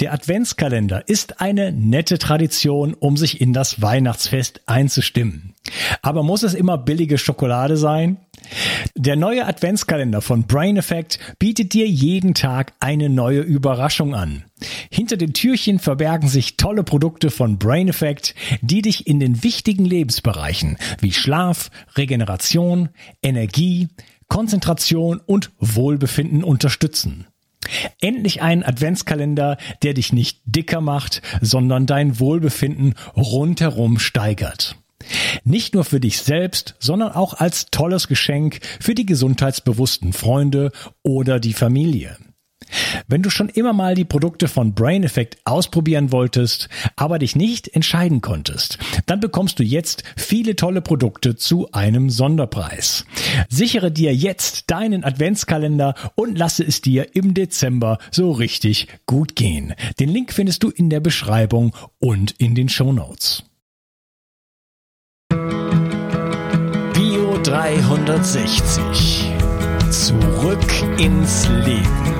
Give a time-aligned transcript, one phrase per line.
[0.00, 5.52] Der Adventskalender ist eine nette Tradition, um sich in das Weihnachtsfest einzustimmen.
[6.00, 8.16] Aber muss es immer billige Schokolade sein?
[8.96, 14.44] Der neue Adventskalender von Brain Effect bietet dir jeden Tag eine neue Überraschung an.
[14.90, 19.84] Hinter den Türchen verbergen sich tolle Produkte von Brain Effect, die dich in den wichtigen
[19.84, 22.88] Lebensbereichen wie Schlaf, Regeneration,
[23.22, 23.88] Energie,
[24.28, 27.26] Konzentration und Wohlbefinden unterstützen.
[28.00, 34.76] Endlich ein Adventskalender, der dich nicht dicker macht, sondern dein Wohlbefinden rundherum steigert.
[35.44, 40.72] Nicht nur für dich selbst, sondern auch als tolles Geschenk für die gesundheitsbewussten Freunde
[41.02, 42.16] oder die Familie.
[43.08, 47.68] Wenn du schon immer mal die Produkte von Brain Effect ausprobieren wolltest, aber dich nicht
[47.68, 53.04] entscheiden konntest, dann bekommst du jetzt viele tolle Produkte zu einem Sonderpreis.
[53.48, 59.74] Sichere dir jetzt deinen Adventskalender und lasse es dir im Dezember so richtig gut gehen.
[59.98, 63.44] Den Link findest du in der Beschreibung und in den Show Notes.
[66.94, 69.30] Bio 360.
[69.90, 72.19] Zurück ins Leben.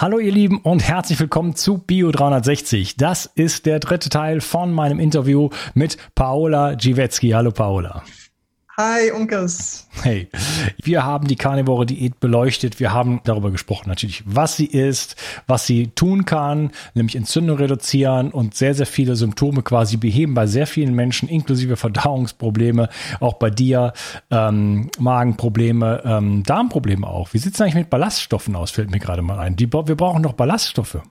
[0.00, 2.96] Hallo ihr Lieben und herzlich willkommen zu Bio 360.
[2.96, 7.32] Das ist der dritte Teil von meinem Interview mit Paola Giwetzki.
[7.32, 8.02] Hallo Paola.
[8.82, 9.86] Hi, Unkes.
[9.90, 10.30] Hey,
[10.82, 12.80] wir haben die Carnivore Diät beleuchtet.
[12.80, 18.30] Wir haben darüber gesprochen, natürlich, was sie ist, was sie tun kann, nämlich Entzündung reduzieren
[18.30, 22.88] und sehr, sehr viele Symptome quasi beheben bei sehr vielen Menschen, inklusive Verdauungsprobleme,
[23.20, 23.92] auch bei dir,
[24.30, 27.34] ähm, Magenprobleme, ähm, Darmprobleme auch.
[27.34, 28.70] Wie sieht es eigentlich mit Ballaststoffen aus?
[28.70, 29.56] Fällt mir gerade mal ein.
[29.56, 31.02] Die, wir brauchen doch Ballaststoffe.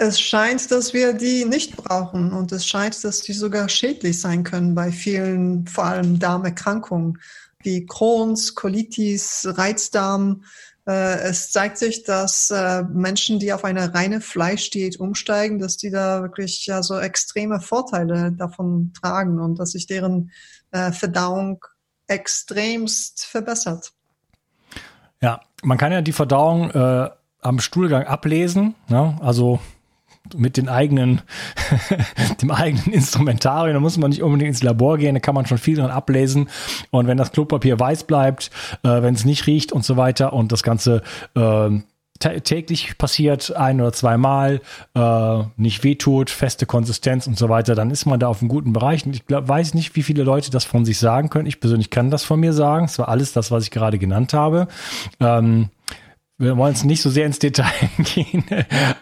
[0.00, 4.44] Es scheint, dass wir die nicht brauchen und es scheint, dass die sogar schädlich sein
[4.44, 7.18] können bei vielen, vor allem Darmerkrankungen
[7.64, 10.44] wie Crohn's, Colitis, Reizdarm.
[10.86, 15.90] Äh, es zeigt sich, dass äh, Menschen, die auf eine reine Fleischdiät umsteigen, dass die
[15.90, 20.30] da wirklich ja so extreme Vorteile davon tragen und dass sich deren
[20.70, 21.64] äh, Verdauung
[22.06, 23.92] extremst verbessert.
[25.20, 27.10] Ja, man kann ja die Verdauung äh,
[27.40, 28.76] am Stuhlgang ablesen.
[28.86, 29.18] Ne?
[29.20, 29.58] Also
[30.36, 31.22] mit den eigenen,
[32.42, 33.74] dem eigenen Instrumentarium.
[33.74, 36.48] Da muss man nicht unbedingt ins Labor gehen, da kann man schon viel dran ablesen.
[36.90, 38.50] Und wenn das Klopapier weiß bleibt,
[38.82, 41.02] äh, wenn es nicht riecht und so weiter und das Ganze
[41.34, 41.70] äh,
[42.18, 44.60] täglich passiert, ein oder zweimal,
[44.94, 48.72] äh, nicht wehtut, feste Konsistenz und so weiter, dann ist man da auf einem guten
[48.72, 49.06] Bereich.
[49.06, 51.46] Und ich glaub, weiß nicht, wie viele Leute das von sich sagen können.
[51.46, 52.86] Ich persönlich kann das von mir sagen.
[52.86, 54.68] Es war alles das, was ich gerade genannt habe.
[55.20, 55.68] Ähm,
[56.38, 58.44] wir wollen jetzt nicht so sehr ins Detail gehen,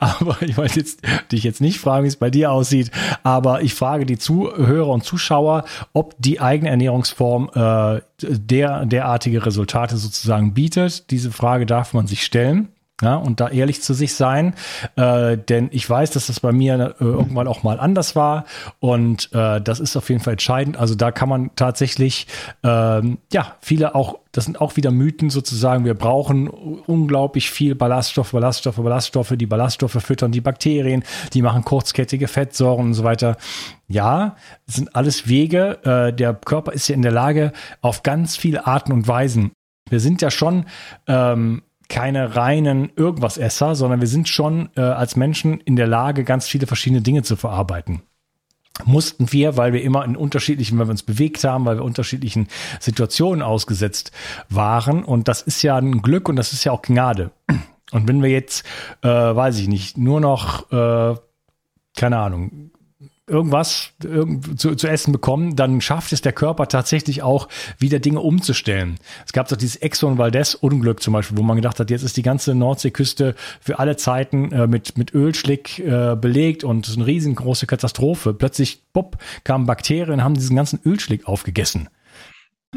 [0.01, 2.91] aber ich wollte jetzt dich jetzt nicht fragen, wie es bei dir aussieht,
[3.23, 9.99] aber ich frage die Zuhörer und Zuschauer, ob die eigene Ernährungsform äh, der derartige Resultate
[9.99, 11.11] sozusagen bietet.
[11.11, 12.69] Diese Frage darf man sich stellen.
[13.03, 14.55] Ja, und da ehrlich zu sich sein,
[14.97, 18.47] äh, denn ich weiß, dass das bei mir äh, irgendwann auch mal anders war
[18.81, 20.79] und äh, das ist auf jeden Fall entscheidend.
[20.79, 22.27] Also da kann man tatsächlich,
[22.63, 25.85] ähm, ja, viele auch, das sind auch wieder Mythen sozusagen.
[25.85, 29.35] Wir brauchen unglaublich viel Ballaststoffe, Ballaststoffe, Ballaststoffe.
[29.37, 31.05] Die Ballaststoffe füttern die Bakterien,
[31.35, 33.37] die machen kurzkettige Fettsäuren und so weiter.
[33.89, 35.79] Ja, das sind alles Wege.
[35.85, 37.53] Äh, der Körper ist ja in der Lage,
[37.83, 39.53] auf ganz viele Arten und Weisen
[39.89, 40.67] wir sind ja schon
[41.07, 46.47] ähm, keine reinen Irgendwas-Esser, sondern wir sind schon äh, als Menschen in der Lage, ganz
[46.47, 48.03] viele verschiedene Dinge zu verarbeiten
[48.85, 52.49] mussten wir, weil wir immer in unterschiedlichen, weil wir uns bewegt haben, weil wir unterschiedlichen
[52.81, 54.13] Situationen ausgesetzt
[54.49, 55.03] waren.
[55.05, 57.31] Und das ist ja ein Glück und das ist ja auch Gnade.
[57.93, 58.67] Und wenn wir jetzt,
[59.03, 61.17] äh, weiß ich nicht, nur noch, äh,
[61.97, 62.71] keine Ahnung,
[63.27, 68.21] irgendwas irgend, zu, zu essen bekommen, dann schafft es der Körper tatsächlich auch, wieder Dinge
[68.21, 68.99] umzustellen.
[69.27, 72.23] Es gab doch dieses Exxon Valdez-Unglück zum Beispiel, wo man gedacht hat, jetzt ist die
[72.23, 77.07] ganze Nordseeküste für alle Zeiten äh, mit, mit Ölschlick äh, belegt und es ist eine
[77.07, 78.33] riesengroße Katastrophe.
[78.33, 81.89] Plötzlich, bupp, kamen Bakterien, haben diesen ganzen Ölschlick aufgegessen.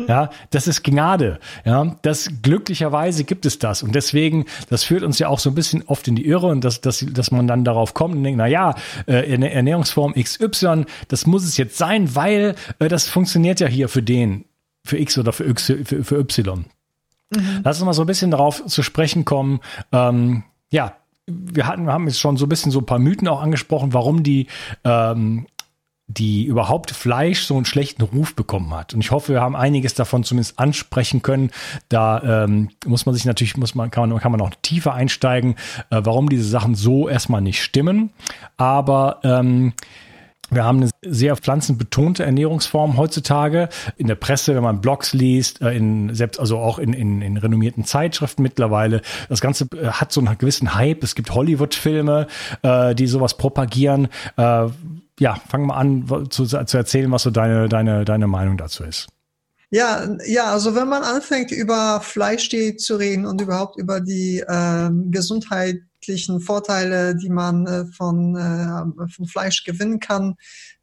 [0.07, 1.39] Ja, das ist Gnade.
[1.65, 3.83] Ja, das glücklicherweise gibt es das.
[3.83, 6.63] Und deswegen, das führt uns ja auch so ein bisschen oft in die Irre und
[6.63, 8.75] dass, dass, dass man dann darauf kommt und denkt, na ja,
[9.07, 14.03] äh, Ernährungsform XY, das muss es jetzt sein, weil äh, das funktioniert ja hier für
[14.03, 14.45] den,
[14.85, 16.65] für X oder für, X, für, für Y.
[17.35, 17.61] Mhm.
[17.63, 19.59] Lass uns mal so ein bisschen darauf zu sprechen kommen.
[19.91, 20.93] Ähm, ja,
[21.27, 23.93] wir hatten, wir haben jetzt schon so ein bisschen so ein paar Mythen auch angesprochen,
[23.93, 24.47] warum die
[24.83, 25.45] ähm,
[26.09, 28.95] die überhaupt Fleisch so einen schlechten Ruf bekommen hat.
[28.95, 31.51] Und ich hoffe, wir haben einiges davon zumindest ansprechen können.
[31.87, 35.55] Da ähm, muss man sich natürlich, muss man, kann man, kann man auch tiefer einsteigen,
[35.91, 38.09] äh, warum diese Sachen so erstmal nicht stimmen.
[38.57, 39.73] Aber ähm,
[40.51, 43.69] wir haben eine sehr pflanzenbetonte Ernährungsform heutzutage.
[43.97, 47.37] In der Presse, wenn man Blogs liest, äh, in selbst also auch in, in, in
[47.37, 49.01] renommierten Zeitschriften mittlerweile.
[49.29, 51.03] Das Ganze äh, hat so einen gewissen Hype.
[51.03, 52.27] Es gibt Hollywood-Filme,
[52.63, 54.07] äh, die sowas propagieren.
[54.37, 54.69] Äh,
[55.19, 59.07] ja, fang mal an zu, zu erzählen, was so deine, deine, deine Meinung dazu ist.
[59.71, 64.89] Ja, ja, also wenn man anfängt über Fleisch zu reden und überhaupt über die äh,
[65.11, 70.37] gesundheitlichen Vorteile, die man äh, von, äh, von Fleisch gewinnen kann,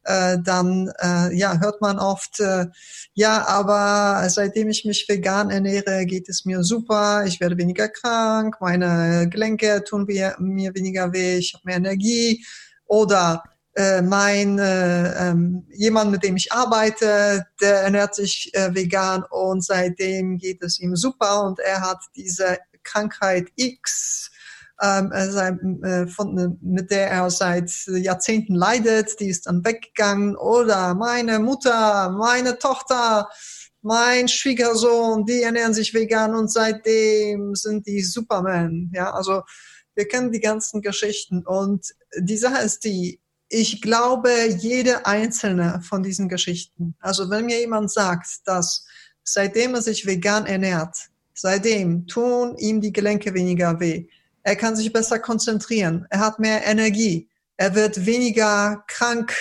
[0.05, 2.67] äh, dann äh, ja hört man oft, äh,
[3.15, 8.59] ja, aber seitdem ich mich vegan ernähre, geht es mir super, ich werde weniger krank,
[8.61, 12.45] meine Gelenke tun mir weniger weh, ich habe mehr Energie
[12.87, 13.43] oder
[13.77, 19.63] äh, mein äh, ähm, jemand, mit dem ich arbeite, der ernährt sich äh, vegan und
[19.63, 24.31] seitdem geht es ihm super und er hat diese Krankheit X,
[24.83, 30.37] ähm, äh, von, mit der er seit Jahrzehnten leidet, die ist dann weggegangen.
[30.37, 33.29] Oder meine Mutter, meine Tochter,
[33.83, 38.91] mein Schwiegersohn, die ernähren sich vegan und seitdem sind die Superman.
[38.95, 39.43] Ja, also
[39.95, 46.03] wir kennen die ganzen Geschichten und die Sache ist die, ich glaube, jede einzelne von
[46.03, 48.85] diesen Geschichten, also wenn mir jemand sagt, dass
[49.23, 50.97] seitdem er sich vegan ernährt,
[51.35, 54.07] seitdem tun ihm die Gelenke weniger weh,
[54.43, 59.35] er kann sich besser konzentrieren, er hat mehr Energie, er wird weniger krank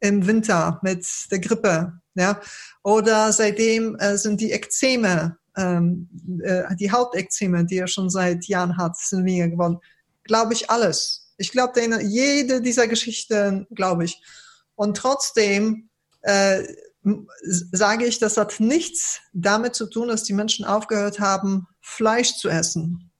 [0.00, 2.40] im Winter mit der Grippe, ja,
[2.82, 6.08] oder seitdem äh, sind die Ekzeme, ähm,
[6.42, 9.78] äh, die Hautekzeme, die er schon seit Jahren hat, sind weniger geworden.
[10.24, 11.21] Glaube ich alles.
[11.42, 14.22] Ich glaube, jede dieser Geschichten, glaube ich.
[14.76, 15.90] Und trotzdem
[16.22, 16.62] äh,
[17.72, 22.48] sage ich, das hat nichts damit zu tun, dass die Menschen aufgehört haben, Fleisch zu
[22.48, 23.10] essen.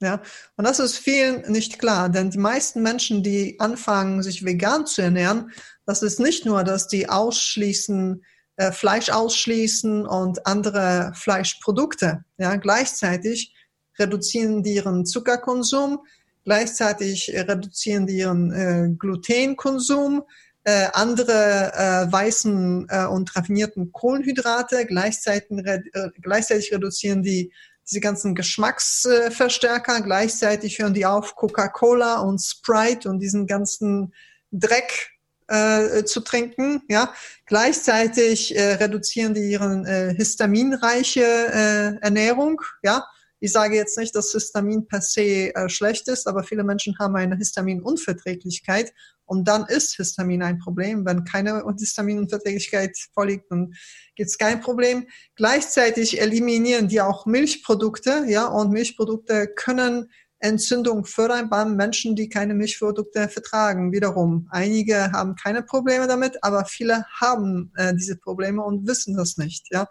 [0.00, 0.22] Ja,
[0.56, 5.02] und das ist vielen nicht klar, denn die meisten Menschen, die anfangen, sich vegan zu
[5.02, 5.50] ernähren,
[5.84, 8.24] das ist nicht nur, dass die ausschließen,
[8.56, 12.24] äh, Fleisch ausschließen und andere Fleischprodukte.
[12.38, 13.52] Ja, gleichzeitig
[13.98, 16.00] reduzieren die ihren Zuckerkonsum,
[16.44, 20.22] Gleichzeitig äh, reduzieren die ihren äh, Glutenkonsum,
[20.64, 24.86] äh, andere äh, weißen äh, und raffinierten Kohlenhydrate.
[24.86, 25.80] Gleichzeitig, äh,
[26.20, 27.52] gleichzeitig reduzieren die
[27.88, 30.00] diese ganzen Geschmacksverstärker.
[30.02, 34.14] Gleichzeitig hören die auf, Coca-Cola und Sprite und diesen ganzen
[34.52, 35.10] Dreck
[35.48, 36.82] äh, zu trinken.
[36.88, 37.12] Ja,
[37.46, 42.60] gleichzeitig äh, reduzieren die ihren äh, histaminreiche äh, Ernährung.
[42.82, 43.04] Ja,
[43.40, 47.16] ich sage jetzt nicht, dass Histamin per se äh, schlecht ist, aber viele Menschen haben
[47.16, 48.92] eine Histaminunverträglichkeit
[49.24, 51.06] und dann ist Histamin ein Problem.
[51.06, 53.72] Wenn keine Histaminunverträglichkeit vorliegt, dann
[54.14, 55.06] gibt es kein Problem.
[55.36, 60.10] Gleichzeitig eliminieren die auch Milchprodukte, ja, und Milchprodukte können
[60.40, 63.92] Entzündung fördern bei Menschen, die keine Milchprodukte vertragen.
[63.92, 69.36] Wiederum, einige haben keine Probleme damit, aber viele haben äh, diese Probleme und wissen das
[69.36, 69.66] nicht.
[69.70, 69.86] Ja,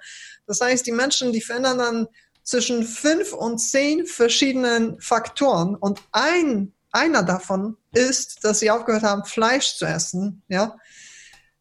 [0.47, 2.07] das heißt, die Menschen, die verändern dann
[2.49, 9.23] zwischen fünf und zehn verschiedenen Faktoren und ein, einer davon ist, dass sie aufgehört haben,
[9.23, 10.75] Fleisch zu essen, ja.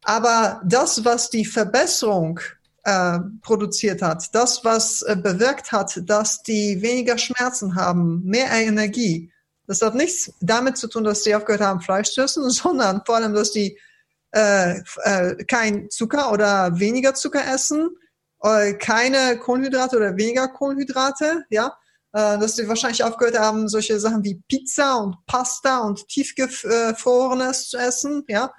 [0.03, 2.39] Aber das, was die Verbesserung
[2.85, 9.31] äh, produziert hat, das, was äh, bewirkt hat, dass die weniger Schmerzen haben, mehr Energie,
[9.67, 13.17] das hat nichts damit zu tun, dass sie aufgehört haben, Fleisch zu essen, sondern vor
[13.17, 13.77] allem, dass die
[14.31, 17.89] äh, äh, kein Zucker oder weniger Zucker essen,
[18.41, 21.75] äh, keine Kohlenhydrate oder weniger Kohlenhydrate, ja,
[22.13, 27.77] äh, dass sie wahrscheinlich aufgehört haben, solche Sachen wie Pizza und Pasta und tiefgefrorenes zu
[27.77, 28.53] essen, ja,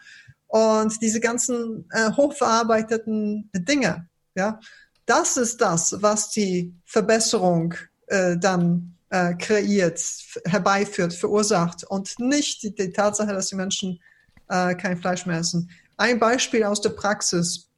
[0.49, 4.61] und diese ganzen äh, hochverarbeiteten Dinge, ja,
[5.07, 7.75] das ist das, was die Verbesserung
[8.09, 8.97] dann
[9.39, 10.01] kreiert,
[10.45, 14.01] herbeiführt, verursacht und nicht die, die Tatsache, dass die Menschen
[14.49, 15.71] kein Fleisch mehr essen.
[15.97, 17.70] Ein Beispiel aus der Praxis.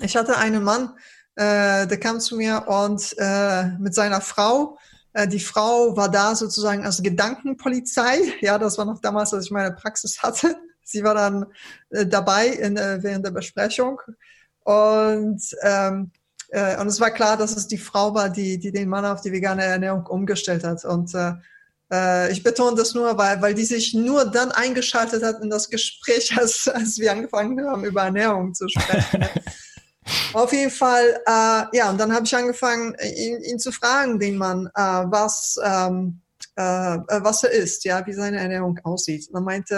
[0.00, 0.94] Ich hatte einen Mann,
[1.36, 4.78] äh, der kam zu mir und äh, mit seiner Frau.
[5.12, 8.20] Äh, die Frau war da sozusagen als Gedankenpolizei.
[8.40, 10.56] Ja, das war noch damals, als ich meine Praxis hatte.
[10.84, 11.46] Sie war dann
[11.90, 14.00] äh, dabei in, äh, während der Besprechung.
[14.64, 16.10] Und, ähm,
[16.50, 19.20] äh, und es war klar, dass es die Frau war, die, die den Mann auf
[19.22, 20.84] die vegane Ernährung umgestellt hat.
[20.84, 21.32] Und äh,
[21.90, 25.70] äh ich betone das nur, weil, weil die sich nur dann eingeschaltet hat in das
[25.70, 29.24] Gespräch, als, als wir angefangen haben, über Ernährung zu sprechen.
[30.32, 34.36] Auf jeden Fall, äh, ja, und dann habe ich angefangen, ihn, ihn, zu fragen, den
[34.36, 36.20] Mann, äh, was, ähm,
[36.56, 39.28] äh, was er isst, ja, wie seine Ernährung aussieht.
[39.28, 39.74] Und er meinte,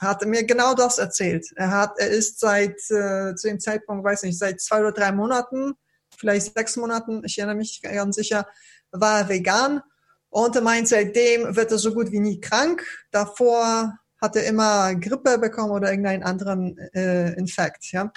[0.00, 1.46] er hat mir genau das erzählt.
[1.56, 5.12] Er hat, er ist seit äh, zu dem Zeitpunkt, weiß nicht, seit zwei oder drei
[5.12, 5.74] Monaten,
[6.16, 8.46] vielleicht sechs Monaten, ich erinnere mich ganz sicher,
[8.90, 9.82] war er vegan.
[10.30, 12.84] Und er meint, seitdem wird er so gut wie nie krank.
[13.10, 18.12] Davor hat er immer Grippe bekommen oder irgendeinen anderen äh, Infekt, ja.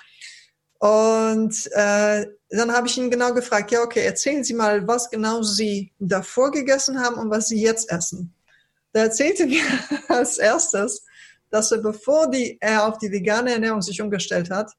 [0.81, 5.43] Und äh, dann habe ich ihn genau gefragt, ja, okay, erzählen Sie mal, was genau
[5.43, 8.33] Sie davor gegessen haben und was Sie jetzt essen.
[8.91, 9.61] Da erzählte mir
[10.07, 11.05] als erstes,
[11.51, 14.71] dass er, bevor die, er auf die vegane Ernährung sich umgestellt hat,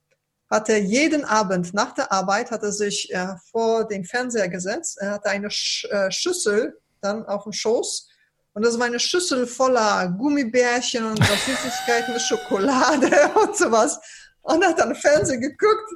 [0.51, 4.99] hat er jeden Abend nach der Arbeit, hat er sich äh, vor den Fernseher gesetzt,
[5.01, 8.09] er hatte eine Sch äh, Schüssel dann auf dem Schoß.
[8.55, 14.01] Und das war eine Schüssel voller Gummibärchen und Süßigkeiten, Schokolade und sowas
[14.43, 15.93] und hat dann Fernsehen geguckt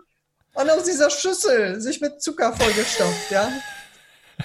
[0.54, 3.50] und aus dieser Schüssel sich mit Zucker vollgestopft, ja.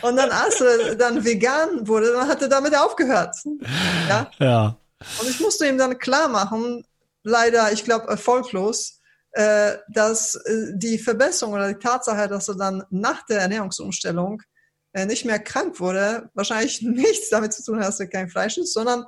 [0.02, 3.36] Und dann, als er dann vegan wurde, dann hat er damit aufgehört.
[4.08, 4.32] Ja.
[4.40, 4.78] ja.
[5.20, 6.86] Und ich musste ihm dann klar machen,
[7.24, 9.00] leider, ich glaube, erfolglos,
[9.34, 14.42] äh, dass äh, die Verbesserung oder die Tatsache, dass er dann nach der Ernährungsumstellung
[14.94, 18.58] äh, nicht mehr krank wurde, wahrscheinlich nichts damit zu tun hat, dass er kein Fleisch
[18.58, 19.06] isst, sondern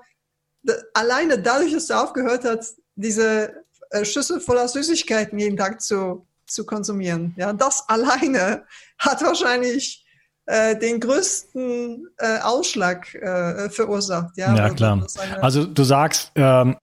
[0.94, 3.63] alleine dadurch, dass er aufgehört hat, diese äh,
[4.04, 7.34] Schüssel voller Süßigkeiten jeden Tag zu, zu konsumieren.
[7.38, 8.66] Ja, das alleine
[9.00, 10.06] hat wahrscheinlich
[10.46, 14.36] äh, den größten äh, Ausschlag äh, verursacht.
[14.38, 15.06] Ja, ja klar.
[15.42, 16.78] Also du sagst, ähm,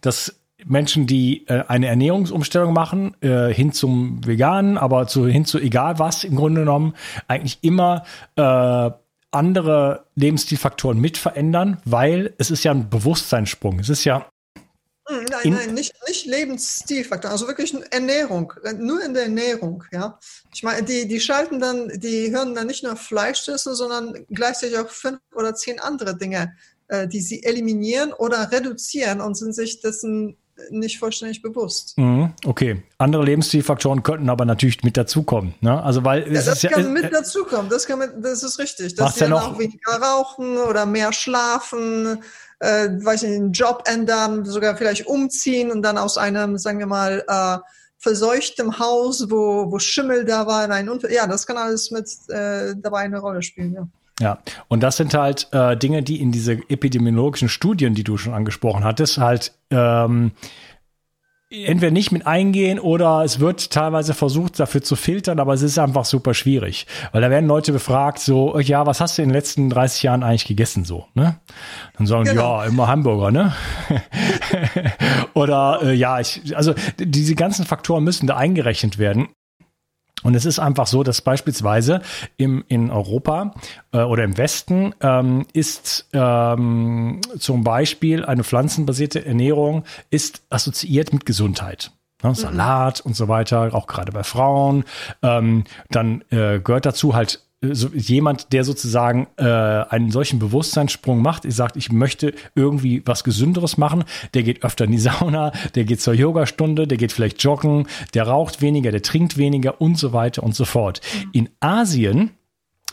[0.00, 5.58] dass Menschen, die äh, eine Ernährungsumstellung machen, äh, hin zum Veganen, aber zu, hin zu
[5.58, 6.94] egal was im Grunde genommen,
[7.28, 8.04] eigentlich immer
[8.36, 8.90] äh,
[9.30, 13.78] andere Lebensstilfaktoren mit verändern, weil es ist ja ein Bewusstseinssprung.
[13.78, 14.26] Es ist ja
[15.10, 20.18] Nein, in, nein, nicht, nicht Lebensstilfaktor, also wirklich Ernährung, äh, nur in der Ernährung, ja.
[20.54, 24.78] Ich meine, die, die schalten dann, die hören dann nicht nur Fleisch essen, sondern gleichzeitig
[24.78, 26.54] auch fünf oder zehn andere Dinge,
[26.88, 30.36] äh, die sie eliminieren oder reduzieren und sind sich dessen
[30.70, 31.96] nicht vollständig bewusst.
[31.96, 32.82] Mhm, okay.
[32.98, 35.54] Andere Lebensstilfaktoren könnten aber natürlich mit dazukommen.
[35.60, 35.82] Ne?
[35.82, 37.70] Also weil ja, das kann ja, mit äh, dazukommen.
[37.70, 38.94] Das kann mit, das ist richtig.
[38.94, 42.22] Dass sie ja auch weniger rauchen oder mehr schlafen,
[42.60, 46.86] äh, weiß nicht, einen Job ändern, sogar vielleicht umziehen und dann aus einem, sagen wir
[46.86, 47.58] mal, äh,
[47.98, 51.12] verseuchtem Haus, wo, wo Schimmel da war, in einen Unfall.
[51.12, 53.86] Ja, das kann alles mit äh, dabei eine Rolle spielen, ja.
[54.20, 54.38] Ja,
[54.68, 58.84] und das sind halt äh, Dinge, die in diese epidemiologischen Studien, die du schon angesprochen
[58.84, 60.32] hattest, halt ähm,
[61.50, 65.78] entweder nicht mit eingehen oder es wird teilweise versucht, dafür zu filtern, aber es ist
[65.78, 66.86] einfach super schwierig.
[67.12, 70.22] Weil da werden Leute befragt, so, ja, was hast du in den letzten 30 Jahren
[70.22, 71.40] eigentlich gegessen, so, ne?
[71.96, 72.60] Dann sagen genau.
[72.60, 73.52] ja, immer Hamburger, ne?
[75.34, 79.28] oder, äh, ja, ich, also diese ganzen Faktoren müssen da eingerechnet werden.
[80.22, 82.02] Und es ist einfach so, dass beispielsweise
[82.36, 83.54] im, in Europa
[83.92, 91.26] äh, oder im Westen ähm, ist ähm, zum Beispiel eine pflanzenbasierte Ernährung ist assoziiert mit
[91.26, 91.92] Gesundheit.
[92.22, 94.84] Ne, Salat und so weiter, auch gerade bei Frauen.
[95.22, 101.44] Ähm, dann äh, gehört dazu halt so jemand, der sozusagen äh, einen solchen Bewusstseinssprung macht,
[101.44, 105.84] ich sagt, ich möchte irgendwie was Gesünderes machen, der geht öfter in die Sauna, der
[105.84, 110.12] geht zur Yogastunde, der geht vielleicht joggen, der raucht weniger, der trinkt weniger und so
[110.12, 111.00] weiter und so fort.
[111.14, 111.30] Mhm.
[111.32, 112.30] In Asien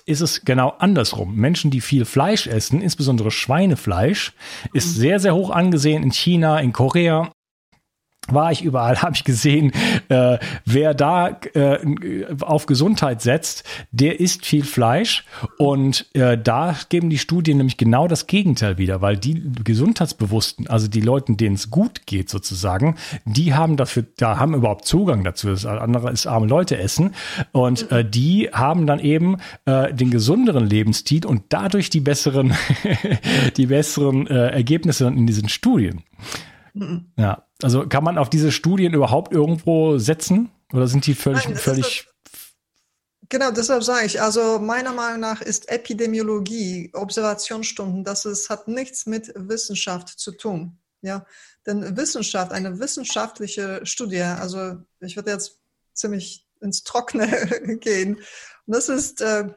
[0.05, 1.35] ist es genau andersrum.
[1.35, 4.33] Menschen, die viel Fleisch essen, insbesondere Schweinefleisch,
[4.73, 4.99] ist mhm.
[4.99, 7.31] sehr, sehr hoch angesehen in China, in Korea
[8.27, 9.71] war ich überall, habe ich gesehen,
[10.09, 11.79] äh, wer da äh,
[12.41, 15.25] auf Gesundheit setzt, der isst viel Fleisch
[15.57, 20.87] und äh, da geben die Studien nämlich genau das Gegenteil wieder, weil die Gesundheitsbewussten, also
[20.87, 25.47] die Leute, denen es gut geht sozusagen, die haben dafür, da haben überhaupt Zugang dazu.
[25.49, 27.13] Das andere ist arme Leute essen
[27.51, 32.53] und äh, die haben dann eben äh, den gesunderen Lebensstil und dadurch die besseren,
[33.57, 36.03] die besseren äh, Ergebnisse in diesen Studien.
[36.73, 37.05] Mhm.
[37.17, 40.51] Ja, also kann man auf diese Studien überhaupt irgendwo setzen?
[40.73, 42.07] Oder sind die völlig, Nein, völlig.
[43.29, 49.05] Genau, deshalb sage ich, also meiner Meinung nach ist Epidemiologie, Observationsstunden, das ist, hat nichts
[49.05, 50.77] mit Wissenschaft zu tun.
[51.01, 51.25] Ja,
[51.65, 55.59] denn Wissenschaft, eine wissenschaftliche Studie, also ich würde jetzt
[55.93, 57.27] ziemlich ins Trockene
[57.81, 58.15] gehen.
[58.65, 59.49] Und das ist, äh,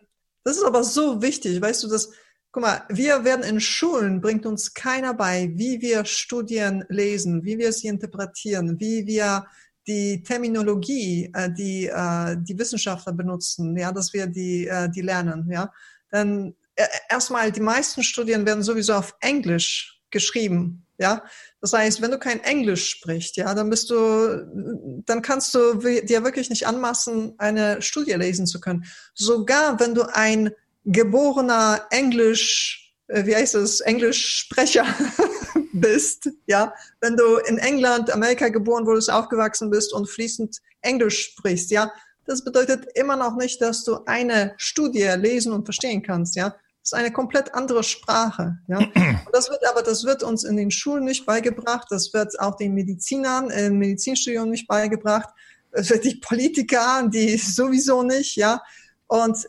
[0.45, 2.11] das ist aber so wichtig, weißt du, dass
[2.53, 7.59] Guck mal, wir werden in Schulen, bringt uns keiner bei, wie wir Studien lesen, wie
[7.59, 9.47] wir sie interpretieren, wie wir
[9.87, 15.49] die Terminologie, äh, die äh, die Wissenschaftler benutzen, ja, dass wir die, äh, die lernen,
[15.51, 15.73] ja.
[16.13, 21.23] Denn äh, erstmal, die meisten Studien werden sowieso auf Englisch geschrieben, ja.
[21.61, 26.25] Das heißt, wenn du kein Englisch sprichst, ja, dann bist du, dann kannst du dir
[26.25, 28.87] wirklich nicht anmaßen, eine Studie lesen zu können.
[29.15, 30.51] Sogar wenn du ein
[30.85, 34.87] geborener Englisch äh, wie heißt es, Englischsprecher
[35.73, 41.71] bist, ja, wenn du in England, Amerika geboren wurdest, aufgewachsen bist und fließend Englisch sprichst,
[41.71, 41.93] ja,
[42.27, 46.55] das bedeutet immer noch nicht, dass du eine Studie lesen und verstehen kannst, ja.
[46.83, 48.79] Das ist eine komplett andere Sprache, ja.
[48.95, 52.57] Und das wird aber, das wird uns in den Schulen nicht beigebracht, das wird auch
[52.57, 55.29] den Medizinern im Medizinstudium nicht beigebracht,
[55.73, 58.63] das wird die Politiker, die sowieso nicht, ja.
[59.09, 59.47] Und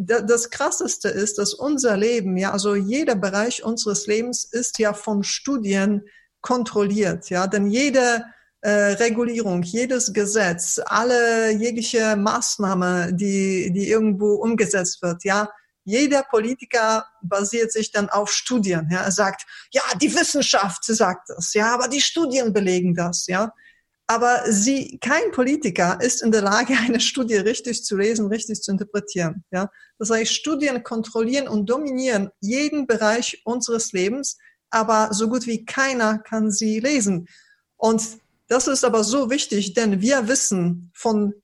[0.00, 5.22] das Krasseste ist, dass unser Leben, ja, also jeder Bereich unseres Lebens ist ja von
[5.22, 6.02] Studien
[6.40, 8.24] kontrolliert, ja, denn jede
[8.60, 15.50] äh, Regulierung, jedes Gesetz, alle jegliche Maßnahme, die, die irgendwo umgesetzt wird, ja,
[15.84, 18.88] jeder Politiker basiert sich dann auf Studien.
[18.90, 23.52] Ja, er sagt, ja, die Wissenschaft sagt das, ja, aber die Studien belegen das, ja.
[24.10, 28.72] Aber sie, kein Politiker ist in der Lage, eine Studie richtig zu lesen, richtig zu
[28.72, 29.44] interpretieren.
[29.52, 34.38] Ja, das heißt, Studien kontrollieren und dominieren jeden Bereich unseres Lebens,
[34.70, 37.28] aber so gut wie keiner kann sie lesen.
[37.76, 38.02] Und
[38.48, 41.34] das ist aber so wichtig, denn wir wissen von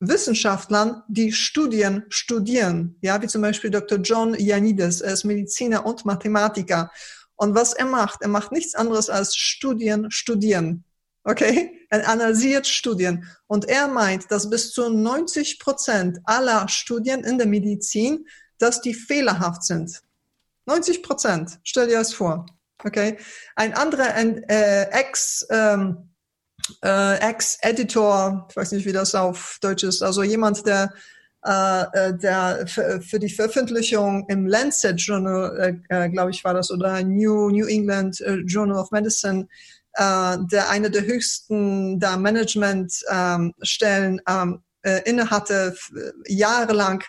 [0.00, 3.98] Wissenschaftlern, die Studien studieren, ja, wie zum Beispiel Dr.
[3.98, 6.90] John Ioannidis, er ist Mediziner und Mathematiker.
[7.36, 10.84] Und was er macht, er macht nichts anderes als Studien studieren.
[11.28, 11.86] Okay?
[11.90, 13.26] Er analysiert Studien.
[13.46, 18.26] Und er meint, dass bis zu 90 Prozent aller Studien in der Medizin,
[18.58, 20.00] dass die fehlerhaft sind.
[20.64, 21.58] 90 Prozent.
[21.64, 22.46] Stell dir das vor.
[22.82, 23.18] Okay?
[23.56, 26.08] Ein anderer äh, Ex, ähm,
[26.82, 30.94] äh, Ex-Editor, ich weiß nicht, wie das auf Deutsch ist, also jemand, der
[31.44, 36.70] äh, äh der für die Veröffentlichung im Lancet Journal, äh, äh glaube ich, war das,
[36.70, 39.46] oder New, New England äh, Journal of Medicine,
[39.98, 45.76] äh, der eine der höchsten da Managementstellen ähm, äh, innehatte,
[46.26, 47.02] jahrelang,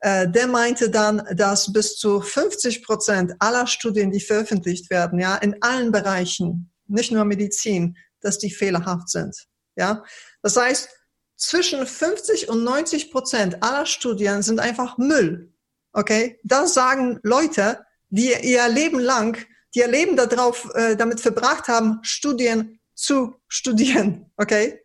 [0.00, 5.36] äh, der meinte dann, dass bis zu 50 Prozent aller Studien, die veröffentlicht werden, ja,
[5.36, 9.34] in allen Bereichen, nicht nur Medizin, dass die fehlerhaft sind.
[9.76, 10.04] Ja,
[10.42, 10.90] das heißt,
[11.36, 15.54] zwischen 50 und 90 Prozent aller Studien sind einfach Müll.
[15.92, 19.38] Okay, das sagen Leute, die ihr Leben lang
[19.78, 24.26] ihr Leben darauf, äh, damit verbracht haben, Studien zu studieren.
[24.36, 24.80] Okay?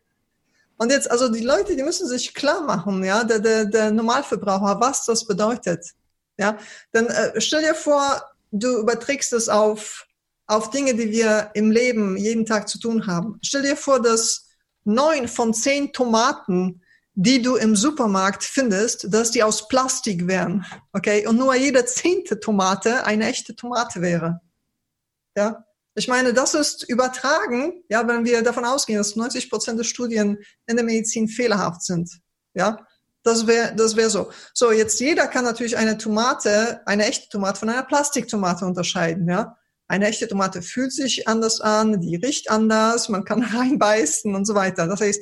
[0.77, 4.81] Und jetzt, also die Leute, die müssen sich klar machen, ja, der, der, der Normalverbraucher,
[4.81, 5.85] was das bedeutet.
[6.37, 6.57] Ja,
[6.91, 10.07] dann äh, stell dir vor, du überträgst es auf,
[10.47, 13.37] auf Dinge, die wir im Leben jeden Tag zu tun haben.
[13.43, 14.47] Stell dir vor, dass
[14.83, 16.81] neun von zehn Tomaten,
[17.15, 20.65] die du im Supermarkt findest, dass die aus Plastik wären.
[20.91, 21.27] Okay?
[21.27, 24.41] Und nur jede zehnte Tomate eine echte Tomate wäre.
[25.35, 25.65] Ja,
[25.95, 30.39] ich meine, das ist übertragen, ja, wenn wir davon ausgehen, dass 90 Prozent der Studien
[30.65, 32.09] in der Medizin fehlerhaft sind.
[32.55, 32.85] Ja,
[33.23, 34.31] das wäre das wäre so.
[34.53, 39.29] So, jetzt jeder kann natürlich eine Tomate, eine echte Tomate von einer Plastiktomate unterscheiden.
[39.29, 39.55] Ja,
[39.87, 44.55] eine echte Tomate fühlt sich anders an, die riecht anders, man kann reinbeißen und so
[44.55, 44.87] weiter.
[44.87, 45.21] Das heißt,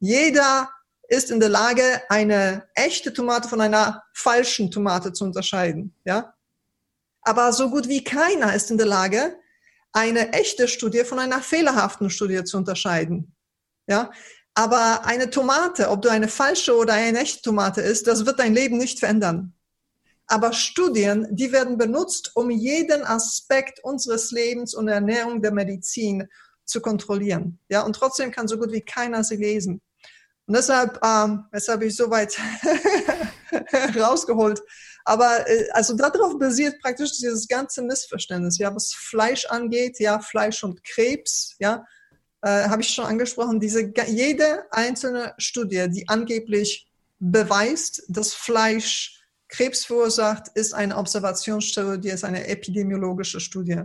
[0.00, 0.70] jeder
[1.08, 5.94] ist in der Lage, eine echte Tomate von einer falschen Tomate zu unterscheiden.
[6.04, 6.34] Ja,
[7.22, 9.36] aber so gut wie keiner ist in der Lage,
[9.92, 13.34] eine echte Studie von einer fehlerhaften Studie zu unterscheiden.
[13.86, 14.10] Ja,
[14.54, 18.54] aber eine Tomate, ob du eine falsche oder eine echte Tomate isst, das wird dein
[18.54, 19.54] Leben nicht verändern.
[20.26, 26.28] Aber Studien, die werden benutzt, um jeden Aspekt unseres Lebens und Ernährung der Medizin
[26.64, 27.58] zu kontrollieren.
[27.68, 29.82] Ja, und trotzdem kann so gut wie keiner sie lesen.
[30.46, 32.38] Und deshalb, ähm, deshalb habe ich so weit
[33.96, 34.60] rausgeholt.
[35.04, 40.62] Aber äh, also darauf basiert praktisch dieses ganze Missverständnis, ja, was Fleisch angeht, ja, Fleisch
[40.64, 41.84] und Krebs, ja,
[42.42, 43.60] äh, habe ich schon angesprochen.
[43.60, 46.86] Diese jede einzelne Studie, die angeblich
[47.18, 53.82] beweist, dass Fleisch Krebs verursacht, ist eine Observationsstudie, ist eine epidemiologische Studie.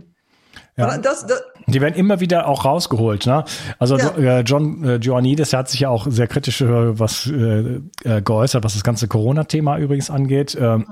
[0.76, 0.98] Ja.
[0.98, 3.26] Das, das, die werden immer wieder auch rausgeholt.
[3.26, 3.44] Ne?
[3.78, 4.38] Also ja.
[4.38, 8.74] Äh, John äh, Ioannidis hat sich ja auch sehr kritisch was äh, äh, geäußert, was
[8.74, 10.56] das ganze Corona-Thema übrigens angeht.
[10.58, 10.86] Ähm,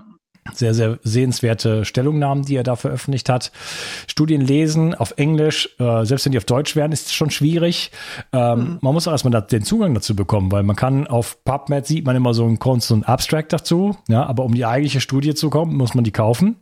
[0.52, 3.50] sehr, sehr sehenswerte Stellungnahmen, die er da veröffentlicht hat.
[4.07, 7.90] Studien lesen auf Englisch, äh, selbst wenn die auf Deutsch werden, ist schon schwierig.
[8.33, 8.78] Ähm, mhm.
[8.83, 12.14] Man muss auch erstmal den Zugang dazu bekommen, weil man kann auf PubMed sieht man
[12.14, 15.76] immer so ein Kunst und Abstract dazu, ja, aber um die eigentliche Studie zu kommen,
[15.76, 16.57] muss man die kaufen.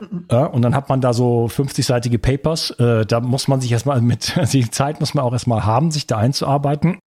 [0.00, 0.24] Mhm.
[0.30, 2.70] Ja, und dann hat man da so 50-seitige Papers.
[2.78, 6.06] Äh, da muss man sich erstmal mit, die Zeit muss man auch erstmal haben, sich
[6.06, 6.98] da einzuarbeiten.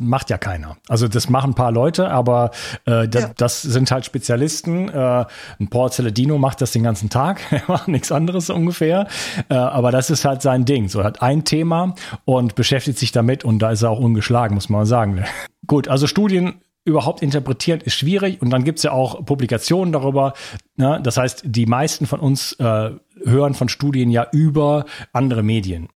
[0.00, 0.76] Macht ja keiner.
[0.88, 2.50] Also das machen ein paar Leute, aber
[2.84, 3.30] äh, das, ja.
[3.36, 4.88] das sind halt Spezialisten.
[4.88, 5.24] Äh,
[5.60, 9.06] ein Paul Celedino macht das den ganzen Tag, er macht nichts anderes ungefähr.
[9.48, 10.88] Äh, aber das ist halt sein Ding.
[10.88, 11.94] So er hat ein Thema
[12.24, 15.24] und beschäftigt sich damit und da ist er auch ungeschlagen, muss man sagen.
[15.66, 18.42] Gut, also Studien überhaupt interpretieren, ist schwierig.
[18.42, 20.34] Und dann gibt's ja auch Publikationen darüber.
[20.76, 21.00] Ne?
[21.02, 22.90] Das heißt, die meisten von uns äh,
[23.24, 25.88] hören von Studien ja über andere Medien.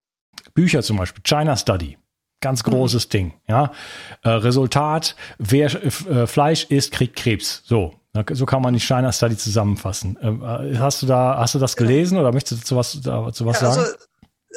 [0.54, 1.97] Bücher zum Beispiel, China Study.
[2.39, 3.10] Ganz großes mhm.
[3.10, 3.71] Ding, ja.
[4.23, 7.63] Äh, Resultat, wer äh, Fleisch isst, kriegt Krebs.
[7.65, 7.93] So.
[8.32, 10.17] So kann man die China Study zusammenfassen.
[10.17, 13.45] Äh, äh, hast du da, hast du das gelesen oder möchtest du zu was, dazu
[13.45, 13.97] was ja, also, sagen?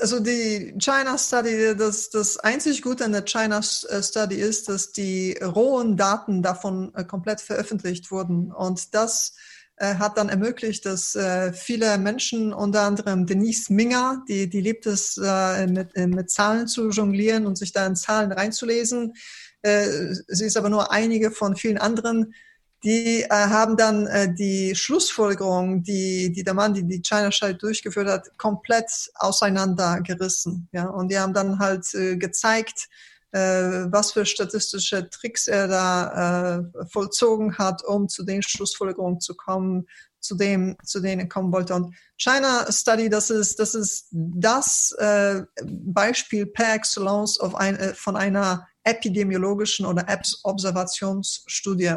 [0.00, 4.92] Also die China Study, das, das einzig Gute an der China äh, Study ist, dass
[4.92, 8.50] die rohen Daten davon komplett veröffentlicht wurden.
[8.50, 9.49] Und das äh,
[9.80, 15.16] hat dann ermöglicht, dass äh, viele Menschen, unter anderem Denise Minger, die, die liebt es,
[15.16, 19.14] äh, mit, äh, mit Zahlen zu jonglieren und sich da in Zahlen reinzulesen.
[19.62, 22.34] Äh, sie ist aber nur einige von vielen anderen,
[22.82, 27.58] die äh, haben dann äh, die Schlussfolgerung, die, die der Mann, die die China Study
[27.58, 30.68] durchgeführt hat, komplett auseinandergerissen.
[30.72, 30.86] Ja?
[30.86, 36.86] Und die haben dann halt äh, gezeigt, äh, was für statistische Tricks er da äh,
[36.90, 39.86] vollzogen hat, um zu den Schlussfolgerungen zu kommen,
[40.20, 41.74] zu dem, zu denen kommen wollte.
[41.74, 48.16] Und China Study, das ist das, ist das äh, Beispiel per excellence ein, äh, von
[48.16, 50.06] einer epidemiologischen oder
[50.42, 51.96] Observationsstudie.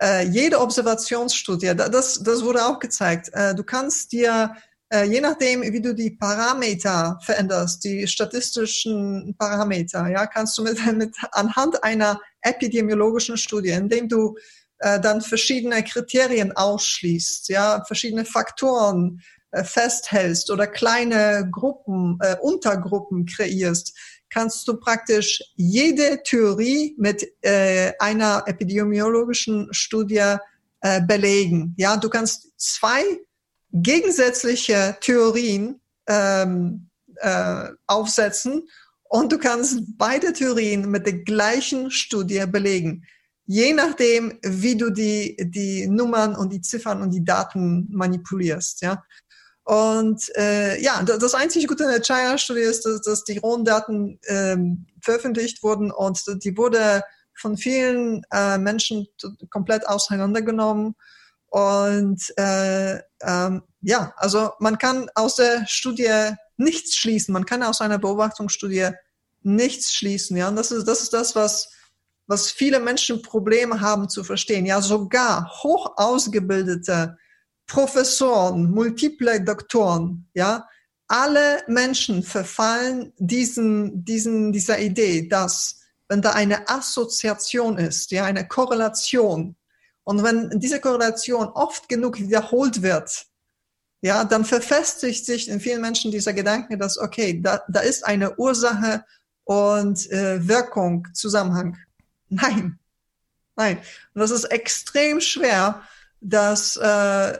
[0.00, 3.30] Äh, jede Observationsstudie, das, das wurde auch gezeigt.
[3.32, 4.54] Äh, du kannst dir
[4.92, 10.78] äh, je nachdem, wie du die Parameter veränderst, die statistischen Parameter, ja, kannst du mit,
[10.96, 14.36] mit anhand einer epidemiologischen Studie, indem du
[14.78, 19.20] äh, dann verschiedene Kriterien ausschließt, ja, verschiedene Faktoren
[19.50, 23.96] äh, festhältst oder kleine Gruppen, äh, Untergruppen kreierst,
[24.28, 30.36] kannst du praktisch jede Theorie mit äh, einer epidemiologischen Studie
[30.80, 31.74] äh, belegen.
[31.78, 33.02] Ja, du kannst zwei
[33.82, 38.68] gegensätzliche Theorien ähm, äh, aufsetzen
[39.08, 43.04] und du kannst beide Theorien mit der gleichen Studie belegen.
[43.46, 49.02] Je nachdem, wie du die, die Nummern und die Ziffern und die Daten manipulierst, ja.
[49.62, 54.20] Und äh, ja, das einzige Gute in der China-Studie ist, dass, dass die rohen Daten
[54.28, 57.02] ähm, veröffentlicht wurden und die wurde
[57.34, 59.06] von vielen äh, Menschen
[59.50, 60.94] komplett auseinandergenommen
[61.48, 67.32] und äh, ähm, ja, also man kann aus der Studie nichts schließen.
[67.32, 68.90] Man kann aus einer Beobachtungsstudie
[69.42, 70.36] nichts schließen.
[70.36, 71.70] Ja, und das ist das, ist das was,
[72.26, 74.66] was viele Menschen Probleme haben zu verstehen.
[74.66, 77.16] Ja, sogar hoch ausgebildete
[77.66, 80.68] Professoren, multiple Doktoren, ja,
[81.08, 88.46] alle Menschen verfallen diesen, diesen, dieser Idee, dass wenn da eine Assoziation ist, ja, eine
[88.46, 89.56] Korrelation
[90.06, 93.26] und wenn diese Korrelation oft genug wiederholt wird,
[94.02, 98.36] ja, dann verfestigt sich in vielen Menschen dieser Gedanke, dass, okay, da, da ist eine
[98.36, 99.04] Ursache
[99.42, 101.76] und äh, Wirkung, Zusammenhang.
[102.28, 102.78] Nein,
[103.56, 103.78] nein.
[104.14, 105.82] Und das ist extrem schwer,
[106.20, 107.38] das, äh,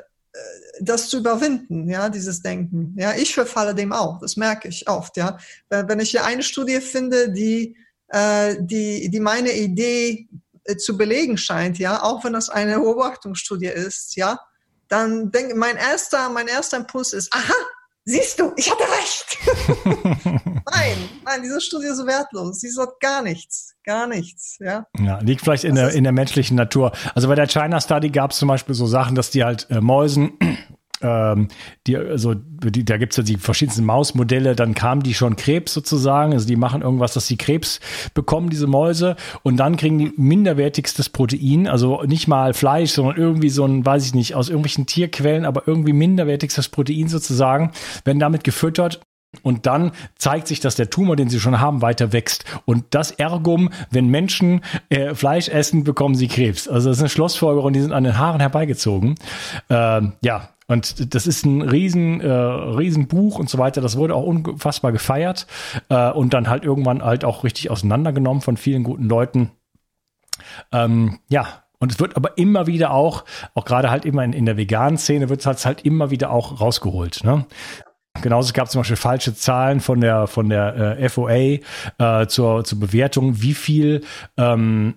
[0.81, 2.95] das zu überwinden, ja, dieses Denken.
[2.99, 5.39] Ja, ich verfalle dem auch, das merke ich oft, ja.
[5.69, 7.77] Wenn ich hier eine Studie finde, die,
[8.09, 10.37] äh, die, die meine Idee äh,
[10.79, 14.39] zu belegen scheint, ja, auch wenn das eine Beobachtungsstudie ist, ja,
[14.89, 17.55] dann denke mein erster, mein erster Impuls ist, aha,
[18.05, 19.39] siehst du, ich hatte recht.
[20.73, 22.61] nein, nein, diese Studie ist wertlos.
[22.61, 24.87] Sie sagt gar nichts, gar nichts, ja.
[24.99, 26.93] Ja, liegt vielleicht in der, in der menschlichen Natur.
[27.15, 29.81] Also bei der China Study gab es zum Beispiel so Sachen, dass die halt äh,
[29.81, 30.39] Mäusen
[31.03, 31.49] ähm,
[31.87, 36.33] die, also die, da gibt's ja die verschiedensten Mausmodelle, dann kamen die schon Krebs sozusagen,
[36.33, 37.81] also die machen irgendwas, dass sie Krebs
[38.15, 43.51] bekommen, diese Mäuse, und dann kriegen die minderwertigstes Protein, also nicht mal Fleisch, sondern irgendwie
[43.51, 47.73] so ein, weiß ich nicht, aus irgendwelchen Tierquellen, aber irgendwie minderwertigstes Protein sozusagen,
[48.05, 49.01] werden damit gefüttert
[49.43, 52.45] und dann zeigt sich, dass der Tumor, den sie schon haben, weiter wächst.
[52.65, 56.69] Und das Ergum, wenn Menschen äh, Fleisch essen, bekommen sie Krebs.
[56.69, 59.17] Also das ist eine Schlussfolgerung, die sind an den Haaren herbeigezogen.
[59.69, 63.81] Ähm, ja, und das ist ein riesen, äh, riesen Buch und so weiter.
[63.81, 65.47] Das wurde auch unfassbar gefeiert
[65.89, 69.53] äh, und dann halt irgendwann halt auch richtig auseinandergenommen von vielen guten Leuten.
[70.73, 74.47] Ähm, ja, und es wird aber immer wieder auch, auch gerade halt immer in, in
[74.47, 77.23] der veganen Szene, wird es halt, halt immer wieder auch rausgeholt.
[77.23, 77.47] Ne?
[78.23, 82.65] Genauso es gab zum Beispiel falsche Zahlen von der von der äh, FOA äh, zur,
[82.65, 84.03] zur Bewertung, wie viel
[84.37, 84.95] ähm,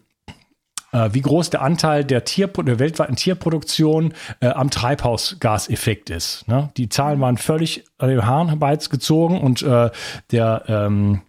[0.91, 6.47] äh, wie groß der Anteil der, Tier, der weltweiten Tierproduktion äh, am Treibhausgaseffekt ist.
[6.47, 6.69] Ne?
[6.77, 9.91] Die Zahlen waren völlig an den Haaren herbeigezogen und äh,
[10.31, 11.21] der ähm,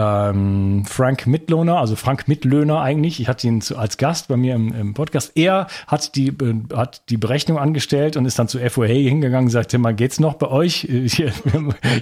[0.00, 4.54] ähm, Frank Mitlohner, also Frank Mitlöhner eigentlich, ich hatte ihn zu, als Gast bei mir
[4.54, 5.32] im, im, Podcast.
[5.34, 9.50] Er hat die, äh, hat die Berechnung angestellt und ist dann zu FOA hingegangen und
[9.50, 10.84] sagte, mal geht's noch bei euch?
[10.90, 11.32] Ihr,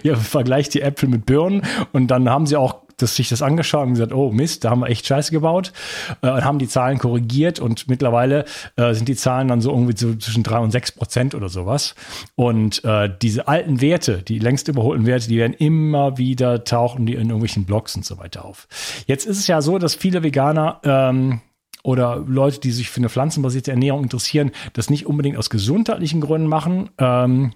[0.02, 3.86] ihr vergleicht die Äpfel mit Birnen und dann haben sie auch das, sich das angeschaut
[3.86, 5.72] und gesagt, oh Mist, da haben wir echt Scheiße gebaut
[6.22, 8.44] äh, und haben die Zahlen korrigiert und mittlerweile
[8.76, 11.94] äh, sind die Zahlen dann so irgendwie so zwischen drei und sechs Prozent oder sowas.
[12.36, 17.14] Und äh, diese alten Werte, die längst überholten Werte, die werden immer wieder tauchen die
[17.14, 18.68] in irgendwelchen Blogs und so weiter auf.
[19.06, 21.40] Jetzt ist es ja so, dass viele Veganer ähm,
[21.82, 26.48] oder Leute, die sich für eine pflanzenbasierte Ernährung interessieren, das nicht unbedingt aus gesundheitlichen Gründen
[26.48, 27.52] machen, ähm,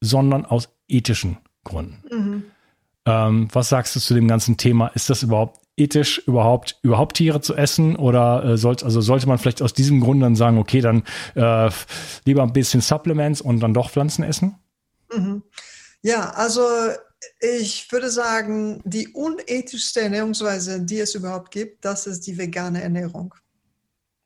[0.00, 2.02] sondern aus ethischen Gründen.
[2.10, 2.44] Mhm.
[3.06, 4.88] Ähm, was sagst du zu dem ganzen Thema?
[4.88, 7.96] Ist das überhaupt ethisch, überhaupt, überhaupt Tiere zu essen?
[7.96, 11.70] Oder äh, sollte, also sollte man vielleicht aus diesem Grund dann sagen, okay, dann äh,
[12.24, 14.56] lieber ein bisschen Supplements und dann doch Pflanzen essen?
[15.12, 15.42] Mhm.
[16.02, 16.62] Ja, also
[17.40, 23.34] ich würde sagen, die unethischste Ernährungsweise, die es überhaupt gibt, das ist die vegane Ernährung.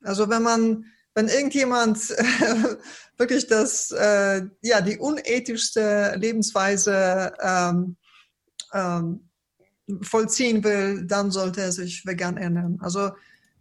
[0.03, 1.99] Also wenn man, wenn irgendjemand
[3.19, 7.97] wirklich das, äh, ja, die unethischste Lebensweise ähm,
[8.73, 9.29] ähm,
[10.03, 12.79] vollziehen will, dann sollte er sich vegan ernähren.
[12.81, 13.11] Also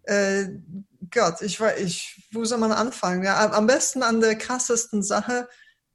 [0.04, 0.48] äh,
[1.12, 3.24] Gott, ich weiß, ich, wo soll man anfangen?
[3.24, 5.48] Ja, am besten an der krassesten Sache,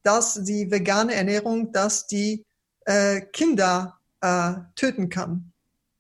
[0.03, 2.45] dass die vegane Ernährung, dass die
[2.85, 5.53] äh, Kinder äh, töten kann.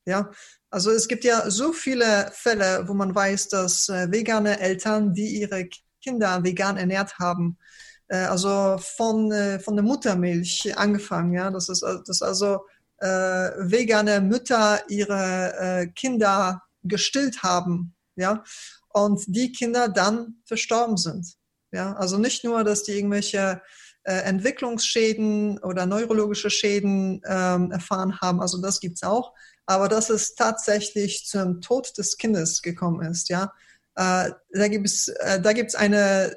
[0.06, 0.30] Ja,
[0.70, 5.40] also es gibt ja so viele Fälle, wo man weiß, dass äh, vegane Eltern, die
[5.40, 5.68] ihre
[6.02, 7.56] Kinder vegan ernährt haben,
[8.08, 12.66] äh, also von, äh, von der Muttermilch angefangen, ja, das ist, das also
[12.98, 18.44] äh, vegane Mütter ihre äh, Kinder gestillt haben, ja,
[18.90, 21.34] und die Kinder dann verstorben sind.
[21.72, 23.60] Ja, also nicht nur, dass die irgendwelche
[24.04, 29.34] äh, Entwicklungsschäden oder neurologische Schäden ähm, erfahren haben, also das gibt's auch,
[29.66, 33.52] aber dass es tatsächlich zum Tod des Kindes gekommen ist, ja.
[33.96, 36.36] Äh, da gibt es, äh, da gibt's eine,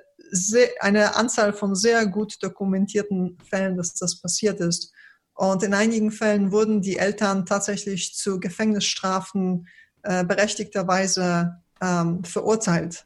[0.80, 4.92] eine Anzahl von sehr gut dokumentierten Fällen, dass das passiert ist.
[5.38, 9.68] Und in einigen Fällen wurden die Eltern tatsächlich zu Gefängnisstrafen
[10.02, 13.06] äh, berechtigterweise ähm, verurteilt.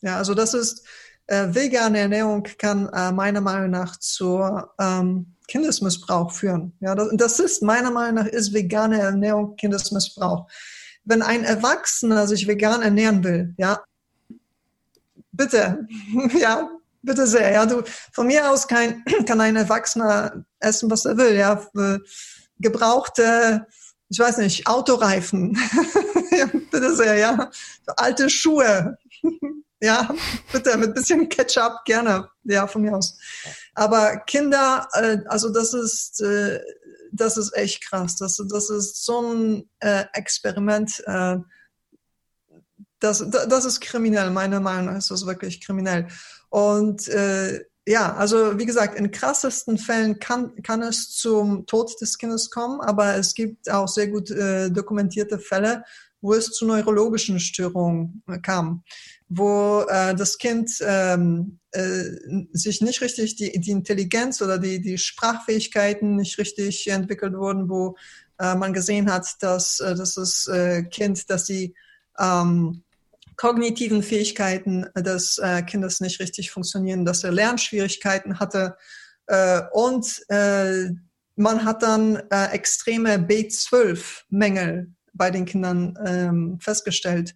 [0.00, 0.84] Ja, also das ist,
[1.30, 6.72] äh, vegane Ernährung kann äh, meiner Meinung nach zur ähm, Kindesmissbrauch führen.
[6.80, 10.48] Ja, das, das ist meiner Meinung nach ist vegane Ernährung Kindesmissbrauch.
[11.04, 13.80] Wenn ein Erwachsener sich vegan ernähren will, ja,
[15.30, 15.86] bitte,
[16.40, 16.68] ja,
[17.00, 21.34] bitte sehr, ja, du, von mir aus kann, kann ein Erwachsener essen, was er will,
[21.34, 21.66] ja,
[22.58, 23.66] gebrauchte,
[24.08, 25.52] ich weiß nicht, Autoreifen,
[26.70, 27.50] bitte sehr, ja,
[27.96, 28.98] alte Schuhe,
[29.80, 30.14] ja,
[30.52, 33.16] bitte, mit bisschen Ketchup gerne, ja, von mir aus.
[33.74, 36.60] Aber Kinder, äh, also das ist, äh,
[37.12, 38.16] das ist echt krass.
[38.16, 41.02] Das, das ist so ein äh, Experiment.
[41.06, 41.38] Äh,
[43.00, 46.08] das, das ist kriminell, meiner Meinung nach ist das wirklich kriminell.
[46.50, 52.18] Und äh, ja, also wie gesagt, in krassesten Fällen kann, kann es zum Tod des
[52.18, 55.84] Kindes kommen, aber es gibt auch sehr gut äh, dokumentierte Fälle,
[56.20, 58.84] wo es zu neurologischen Störungen kam
[59.30, 62.02] wo äh, das Kind ähm, äh,
[62.52, 67.96] sich nicht richtig, die, die Intelligenz oder die, die Sprachfähigkeiten nicht richtig entwickelt wurden, wo
[68.40, 71.74] äh, man gesehen hat, dass, äh, dass das äh, Kind, dass die
[72.18, 72.82] ähm,
[73.40, 78.76] kognitiven Fähigkeiten des äh, Kindes nicht richtig funktionieren, dass er Lernschwierigkeiten hatte
[79.28, 80.90] äh, und äh,
[81.36, 87.34] man hat dann äh, extreme B12-Mängel bei den Kindern ähm, festgestellt.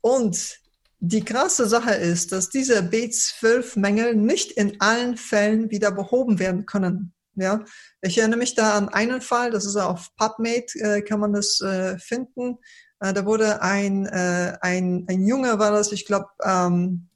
[0.00, 0.60] Und
[0.98, 7.12] die krasse Sache ist, dass diese B12-Mängel nicht in allen Fällen wieder behoben werden können.
[7.34, 7.66] Ja,
[8.00, 11.60] ich erinnere mich da an einen Fall, das ist auf PubMed, äh, kann man das
[11.60, 12.56] äh, finden.
[13.00, 17.08] Äh, da wurde ein, äh, ein, ein Junge, war das, ich glaube, ähm,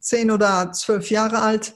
[0.00, 1.74] zehn oder zwölf Jahre alt,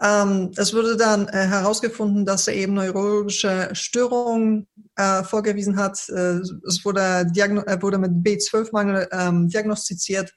[0.00, 4.66] ähm, es wurde dann äh, herausgefunden, dass er eben neurologische Störungen
[4.96, 6.08] äh, vorgewiesen hat.
[6.08, 10.32] Äh, es wurde, er wurde mit B12-Mangel ähm, diagnostiziert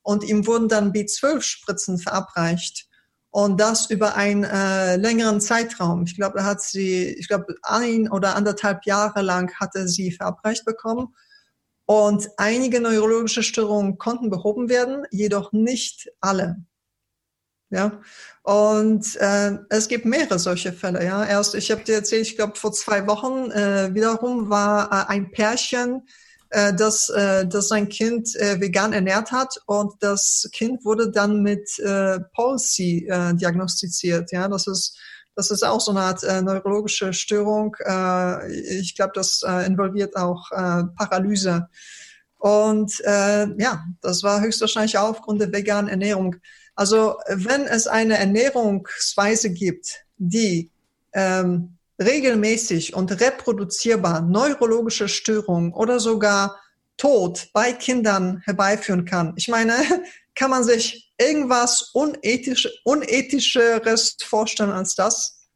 [0.00, 2.88] und ihm wurden dann B12-Spritzen verabreicht.
[3.34, 6.04] Und das über einen äh, längeren Zeitraum.
[6.04, 10.12] Ich glaube, er hat sie, ich glaube, ein oder anderthalb Jahre lang hat er sie
[10.12, 11.14] verabreicht bekommen.
[11.86, 16.62] Und einige neurologische Störungen konnten behoben werden, jedoch nicht alle.
[17.70, 18.02] Ja,
[18.42, 21.02] und äh, es gibt mehrere solche Fälle.
[21.02, 25.10] Ja, erst ich habe dir erzählt, ich glaube vor zwei Wochen äh, wiederum war äh,
[25.10, 26.02] ein Pärchen,
[26.52, 31.42] äh, das, äh, das sein Kind äh, vegan ernährt hat und das Kind wurde dann
[31.42, 34.30] mit äh, Palsy äh, diagnostiziert.
[34.32, 34.98] Ja, das ist
[35.34, 37.74] das ist auch so eine Art äh, neurologische Störung.
[37.86, 41.68] Äh, ich glaube, das äh, involviert auch äh, Paralyse.
[42.38, 46.36] Und äh, ja, das war höchstwahrscheinlich auch aufgrund der veganen Ernährung.
[46.74, 50.70] Also wenn es eine Ernährungsweise gibt, die
[51.14, 56.60] ähm, regelmäßig und reproduzierbar neurologische Störungen oder sogar
[56.96, 59.32] Tod bei Kindern herbeiführen kann.
[59.36, 59.74] Ich meine,
[60.34, 65.48] kann man sich irgendwas unethisch, unethischeres vorstellen als das?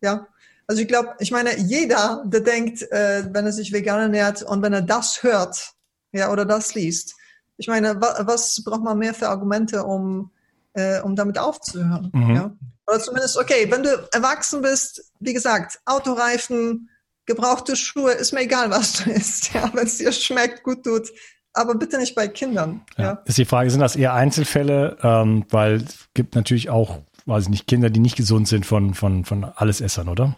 [0.00, 0.28] Ja.
[0.66, 4.62] Also ich glaube, ich meine, jeder, der denkt, äh, wenn er sich vegan ernährt und
[4.62, 5.72] wenn er das hört,
[6.12, 7.14] ja, oder das liest,
[7.56, 10.30] ich meine, wa was braucht man mehr für Argumente, um,
[10.74, 12.10] äh, um damit aufzuhören?
[12.14, 12.34] Mhm.
[12.34, 12.56] Ja?
[12.88, 16.88] Oder zumindest, okay, wenn du erwachsen bist, wie gesagt, Autoreifen,
[17.26, 21.10] gebrauchte Schuhe, ist mir egal, was du isst, ja, wenn es dir schmeckt, gut tut,
[21.52, 22.80] aber bitte nicht bei Kindern.
[22.96, 23.04] Ja.
[23.04, 23.22] ja.
[23.26, 24.96] Ist die Frage, sind das eher Einzelfälle?
[25.02, 28.94] Ähm, weil es gibt natürlich auch, weiß ich nicht, Kinder, die nicht gesund sind von,
[28.94, 30.36] von, von Allesessern, oder?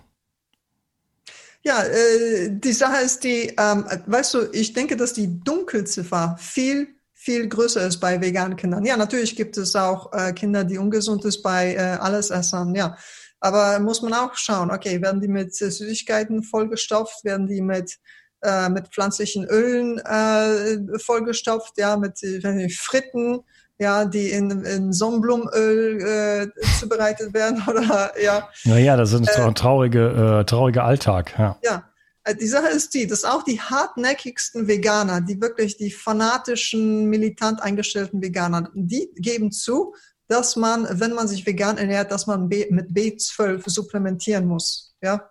[1.63, 6.89] Ja, äh, die Sache ist die, ähm, weißt du, ich denke, dass die Dunkelziffer viel
[7.23, 8.85] viel größer ist bei veganen Kindern.
[8.87, 12.97] Ja, natürlich gibt es auch äh, Kinder, die ungesund ist bei äh, Allesessern, ja.
[13.41, 17.99] Aber muss man auch schauen, okay, werden die mit Süßigkeiten vollgestopft, werden die mit
[18.43, 23.41] äh, mit pflanzlichen Ölen äh, vollgestopft, ja, mit äh, Fritten,
[23.79, 28.49] ja, die in, in Sonnenblumenöl äh, zubereitet werden oder ja.
[28.65, 31.59] Naja, das ist ein äh, traurige, äh, trauriger Alltag, ja.
[31.63, 31.90] Ja,
[32.35, 38.23] die Sache ist die, dass auch die hartnäckigsten Veganer, die wirklich die fanatischen, militant eingestellten
[38.23, 39.95] Veganer, die geben zu,
[40.29, 44.95] dass man, wenn man sich vegan ernährt, dass man mit B12 supplementieren muss.
[45.03, 45.31] Ja,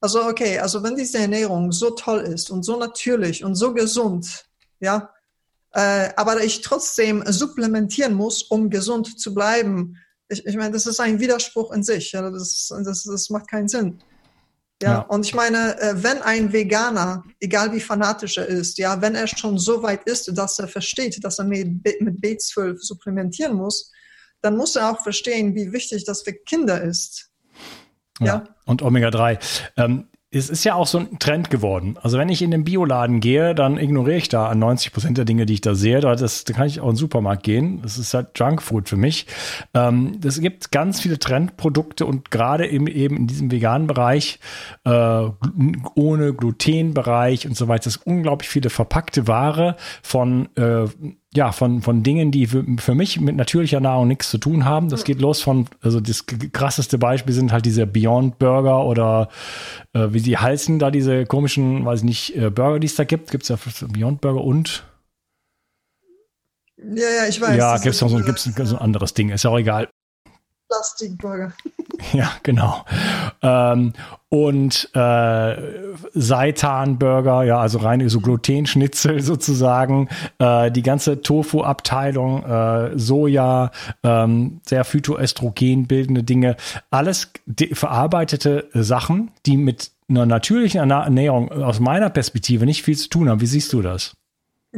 [0.00, 4.44] also okay, also wenn diese Ernährung so toll ist und so natürlich und so gesund,
[4.78, 5.10] ja,
[5.72, 9.96] äh, aber ich trotzdem supplementieren muss, um gesund zu bleiben,
[10.28, 12.12] ich, ich meine, das ist ein Widerspruch in sich.
[12.12, 13.98] Ja, das, das, das macht keinen Sinn.
[14.82, 19.00] Ja, ja, und ich meine, äh, wenn ein Veganer, egal wie fanatisch er ist, ja,
[19.00, 23.90] wenn er schon so weit ist, dass er versteht, dass er mit B12 supplementieren muss,
[24.42, 27.30] dann muss er auch verstehen, wie wichtig das für Kinder ist.
[28.20, 28.26] Ja.
[28.26, 28.44] ja.
[28.66, 29.38] Und Omega-3.
[29.78, 31.96] Ähm, es ist ja auch so ein Trend geworden.
[32.02, 35.24] Also wenn ich in den Bioladen gehe, dann ignoriere ich da an 90 Prozent der
[35.24, 36.00] Dinge, die ich da sehe.
[36.00, 37.80] Da, das, da kann ich auch in den Supermarkt gehen.
[37.82, 39.26] Das ist halt Junkfood für mich.
[39.74, 44.38] Ähm, es gibt ganz viele Trendprodukte und gerade eben, eben in diesem veganen Bereich,
[44.84, 44.90] äh,
[45.94, 50.86] ohne Glutenbereich und so weiter, ist unglaublich viele verpackte Ware von äh,
[51.34, 54.88] ja, von, von Dingen, die für, für mich mit natürlicher Nahrung nichts zu tun haben.
[54.88, 59.28] Das geht los von, also das krasseste Beispiel sind halt diese Beyond Burger oder
[59.92, 63.04] äh, wie sie heißen, da diese komischen, weiß ich nicht, äh, Burger, die es da
[63.04, 63.30] gibt.
[63.30, 63.58] Gibt es ja
[63.88, 64.84] Beyond Burger und
[66.78, 67.56] ja, ja, ich weiß.
[67.56, 69.88] Ja, gibt es noch so, gibt's so ein anderes Ding, ist ja auch egal.
[70.68, 71.52] Plastikburger.
[72.12, 72.84] Ja, genau.
[73.42, 73.94] Ähm,
[74.28, 75.56] und äh,
[76.12, 83.70] Seitan-Burger, ja, also reine so Glutenschnitzel sozusagen, äh, die ganze Tofu-Abteilung, äh, Soja,
[84.02, 86.56] ähm, sehr phytoestrogen bildende Dinge,
[86.90, 87.32] alles
[87.72, 93.40] verarbeitete Sachen, die mit einer natürlichen Ernährung aus meiner Perspektive nicht viel zu tun haben.
[93.40, 94.12] Wie siehst du das?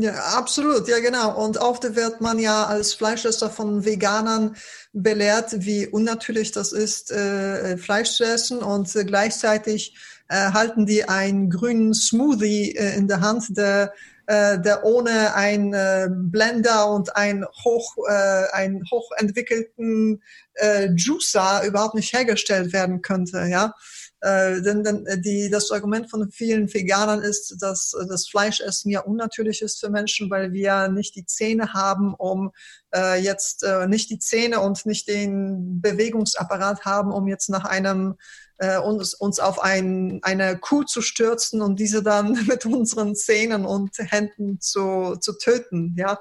[0.00, 1.44] Ja, absolut, ja genau.
[1.44, 4.54] Und oft wird man ja als Fleischesser von Veganern
[4.92, 8.58] belehrt, wie unnatürlich das ist, äh, Fleisch zu essen.
[8.58, 9.96] Und äh, gleichzeitig
[10.28, 13.92] äh, halten die einen grünen Smoothie äh, in der Hand, der,
[14.26, 20.22] äh, der ohne ein äh, Blender und ein hoch, äh, einen hochentwickelten
[20.54, 23.46] äh, Juicer überhaupt nicht hergestellt werden könnte.
[23.50, 23.74] Ja.
[24.20, 28.90] Äh, denn, denn äh, die, das Argument von vielen Veganern ist, dass äh, das Fleischessen
[28.90, 32.50] ja unnatürlich ist für Menschen, weil wir nicht die Zähne haben, um
[32.92, 38.16] äh, jetzt äh, nicht die Zähne und nicht den Bewegungsapparat haben, um jetzt nach einem
[38.58, 43.64] äh, uns, uns auf ein, eine Kuh zu stürzen und diese dann mit unseren Zähnen
[43.64, 45.94] und Händen zu, zu töten.
[45.96, 46.18] Ja,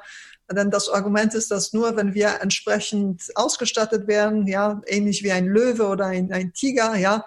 [0.52, 5.46] denn das Argument ist, dass nur wenn wir entsprechend ausgestattet werden, ja, ähnlich wie ein
[5.46, 7.26] Löwe oder ein, ein Tiger, ja,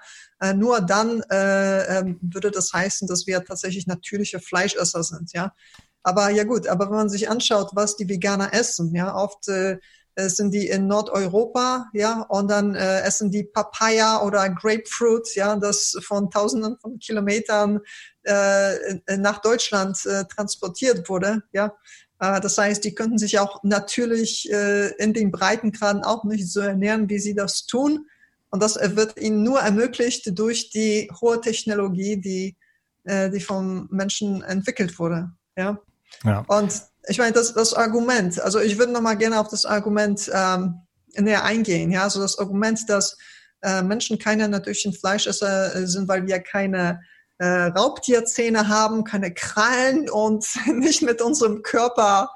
[0.54, 5.54] nur dann äh, äh, würde das heißen, dass wir tatsächlich natürliche Fleischesser sind, ja.
[6.02, 9.78] Aber ja gut, aber wenn man sich anschaut, was die Veganer essen, ja, oft äh,
[10.16, 15.96] sind die in Nordeuropa, ja, und dann äh, essen die Papaya oder Grapefruit, ja, das
[16.02, 17.80] von Tausenden von Kilometern
[18.22, 21.74] äh, nach Deutschland äh, transportiert wurde, ja.
[22.18, 26.60] Äh, das heißt, die könnten sich auch natürlich äh, in den Breitengraden auch nicht so
[26.60, 28.06] ernähren, wie sie das tun.
[28.50, 32.56] Und das wird ihnen nur ermöglicht durch die hohe Technologie, die,
[33.04, 35.30] äh, die vom Menschen entwickelt wurde.
[35.56, 35.78] Ja.
[36.24, 36.44] ja.
[36.48, 40.80] Und ich meine, das, das Argument, also ich würde nochmal gerne auf das Argument ähm,
[41.16, 41.90] näher eingehen.
[41.90, 43.16] Ja, also das Argument, dass
[43.62, 47.00] äh, Menschen keine natürlichen Fleischesser äh, sind, weil wir keine
[47.38, 52.30] äh, Raubtierzähne haben, keine Krallen und nicht mit unserem Körper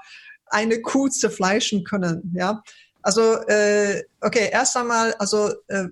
[0.46, 2.32] eine Kuh zerfleischen können.
[2.36, 2.62] Ja,
[3.02, 5.88] also äh, okay, erst einmal, also äh,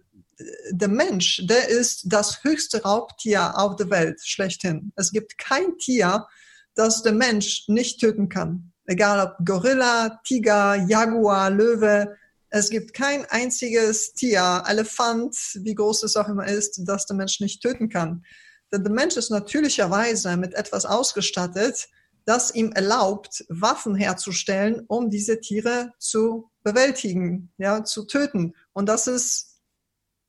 [0.70, 4.92] der Mensch, der ist das höchste Raubtier auf der Welt schlechthin.
[4.96, 6.26] Es gibt kein Tier,
[6.74, 8.72] das der Mensch nicht töten kann.
[8.86, 12.16] Egal ob Gorilla, Tiger, Jaguar, Löwe.
[12.48, 17.40] Es gibt kein einziges Tier, Elefant, wie groß es auch immer ist, das der Mensch
[17.40, 18.24] nicht töten kann.
[18.72, 21.88] Denn der Mensch ist natürlicherweise mit etwas ausgestattet,
[22.24, 28.54] das ihm erlaubt, Waffen herzustellen, um diese Tiere zu bewältigen, ja, zu töten.
[28.72, 29.51] Und das ist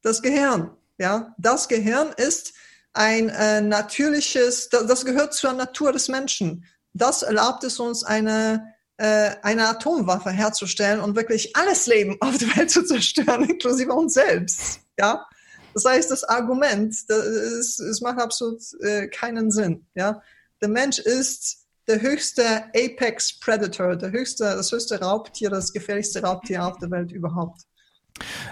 [0.04, 0.70] das Gehirn.
[1.00, 2.54] Ja, das Gehirn ist
[2.94, 6.66] ein äh, natürliches, das, das, gehört zur Natur des Menschen.
[6.94, 12.56] Das erlaubt es uns, eine, äh, eine Atomwaffe herzustellen und wirklich alles Leben auf der
[12.56, 14.82] Welt zu zerstören, inklusive uns selbst.
[15.00, 15.26] Ja,
[15.74, 19.88] das heißt, das Argument, das, ist, es macht absolut äh, keinen Sinn.
[19.96, 20.22] Ja,
[20.62, 26.64] der Mensch ist der höchste Apex Predator, der höchste, das höchste Raubtier, das gefährlichste Raubtier
[26.64, 27.64] auf der Welt überhaupt.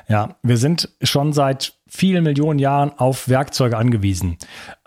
[0.08, 4.38] Ja, wir sind schon seit vielen Millionen Jahren auf Werkzeuge angewiesen.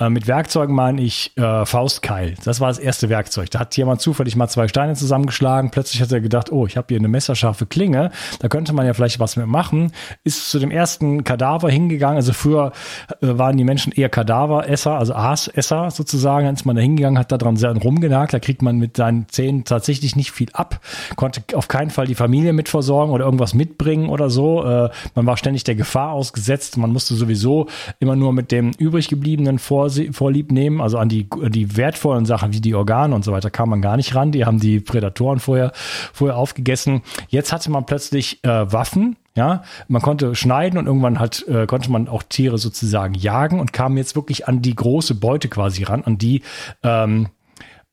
[0.01, 2.35] Äh, mit Werkzeugen meine ich äh, Faustkeil.
[2.45, 3.51] Das war das erste Werkzeug.
[3.51, 5.71] Da hat jemand zufällig mal zwei Steine zusammengeschlagen.
[5.71, 8.11] Plötzlich hat er gedacht, oh, ich habe hier eine messerscharfe Klinge.
[8.41, 9.93] Da könnte man ja vielleicht was mit machen.
[10.25, 12.17] Ist zu dem ersten Kadaver hingegangen.
[12.17, 12.73] Also früher
[13.21, 16.47] äh, waren die Menschen eher Kadaveresser, also Aasesser sozusagen.
[16.47, 18.33] Dann ist man da hingegangen, hat da dran sehr rumgenagt.
[18.33, 20.81] Da kriegt man mit seinen Zähnen tatsächlich nicht viel ab.
[21.17, 24.65] Konnte auf keinen Fall die Familie mit versorgen oder irgendwas mitbringen oder so.
[24.65, 26.79] Äh, man war ständig der Gefahr ausgesetzt.
[26.79, 27.69] Man musste sowieso
[27.99, 30.81] immer nur mit dem übrig gebliebenen Vorlieb nehmen.
[30.81, 33.99] Also an die, die wertvollen Sachen wie die Organe und so weiter kam man gar
[33.99, 34.33] nicht ran.
[34.33, 37.03] Die haben die Prädatoren vorher, vorher aufgegessen.
[37.29, 41.91] Jetzt hatte man plötzlich äh, Waffen, ja, man konnte schneiden und irgendwann halt äh, konnte
[41.91, 46.05] man auch Tiere sozusagen jagen und kam jetzt wirklich an die große Beute quasi ran,
[46.05, 46.43] an die
[46.85, 47.29] ähm,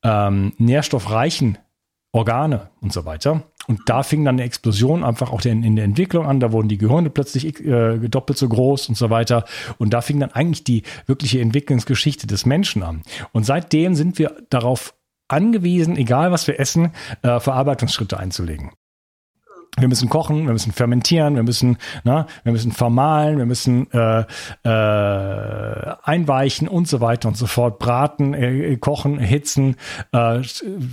[0.03, 1.57] ähm, nährstoffreichen
[2.13, 3.43] Organe und so weiter.
[3.67, 6.39] Und da fing dann eine Explosion einfach auch in, in der Entwicklung an.
[6.39, 9.45] Da wurden die Gehirne plötzlich äh, doppelt so groß und so weiter.
[9.77, 13.03] Und da fing dann eigentlich die wirkliche Entwicklungsgeschichte des Menschen an.
[13.31, 14.93] Und seitdem sind wir darauf
[15.27, 16.91] angewiesen, egal was wir essen,
[17.21, 18.71] äh, Verarbeitungsschritte einzulegen
[19.79, 24.25] wir müssen kochen, wir müssen fermentieren, wir müssen, na, wir müssen vermahlen, wir müssen äh,
[24.63, 29.77] äh, einweichen und so weiter und so fort, braten, äh, kochen, erhitzen,
[30.11, 30.41] äh,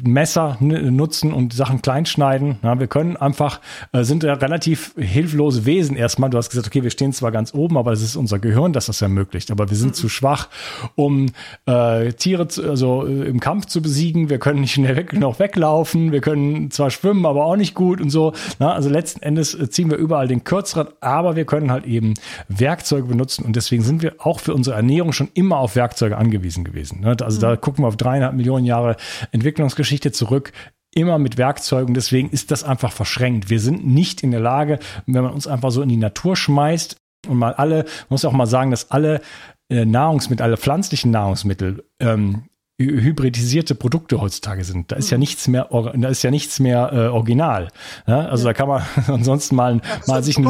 [0.05, 2.59] Messer nutzen und Sachen kleinschneiden.
[2.63, 3.61] Na, wir können einfach,
[3.93, 6.31] äh, sind ja relativ hilflose Wesen erstmal.
[6.31, 8.87] Du hast gesagt, okay, wir stehen zwar ganz oben, aber es ist unser Gehirn, das
[8.87, 9.51] das ermöglicht.
[9.51, 9.95] Aber wir sind mhm.
[9.95, 10.49] zu schwach,
[10.95, 11.27] um
[11.67, 14.31] äh, Tiere zu, also äh, im Kampf zu besiegen.
[14.31, 16.13] Wir können nicht schnell weg, noch weglaufen.
[16.13, 18.33] Wir können zwar schwimmen, aber auch nicht gut und so.
[18.61, 22.15] Na, also letzten Endes äh, ziehen wir überall den Kürzeren, aber wir können halt eben
[22.49, 26.65] Werkzeuge benutzen und deswegen sind wir auch für unsere Ernährung schon immer auf Werkzeuge angewiesen
[26.65, 27.01] gewesen.
[27.01, 27.17] Ne?
[27.23, 27.61] Also da mhm.
[27.61, 28.97] gucken wir auf dreieinhalb Millionen Jahre
[29.33, 30.53] Entwicklungsgeschichte zurück
[30.95, 31.95] immer mit Werkzeugen.
[31.95, 33.51] Deswegen ist das einfach verschränkt.
[33.51, 36.97] Wir sind nicht in der Lage, wenn man uns einfach so in die Natur schmeißt
[37.29, 39.21] und mal alle, man muss auch mal sagen, dass alle
[39.69, 42.45] äh, Nahrungsmittel, alle pflanzlichen Nahrungsmittel ähm,
[42.79, 44.93] hybridisierte Produkte heutzutage sind.
[44.93, 45.21] Da ist ja mhm.
[45.21, 47.69] nichts mehr, da ist ja nichts mehr äh, original.
[48.07, 48.27] Ja?
[48.27, 48.53] Also ja.
[48.53, 50.45] da kann man ansonsten mal, ja, mal sich ein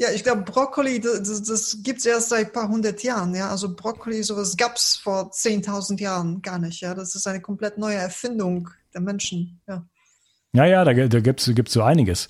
[0.00, 3.34] ja, ich glaube, Brokkoli, das, das gibt es erst seit ein paar hundert Jahren.
[3.34, 6.82] Ja, also Brokkoli, sowas gab es vor 10.000 Jahren gar nicht.
[6.82, 9.60] Ja, das ist eine komplett neue Erfindung der Menschen.
[9.66, 9.84] Ja.
[10.52, 12.28] Ja, ja, da, da gibt es so einiges.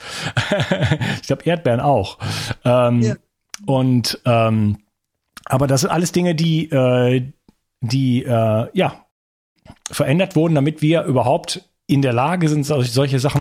[1.21, 2.19] ich glaube, Erdbeeren auch.
[2.65, 3.17] Ähm, ja.
[3.67, 4.79] Und ähm,
[5.45, 7.33] aber das sind alles Dinge, die, äh,
[7.81, 9.05] die äh, ja
[9.91, 13.41] verändert wurden, damit wir überhaupt in der Lage sind, solche Sachen,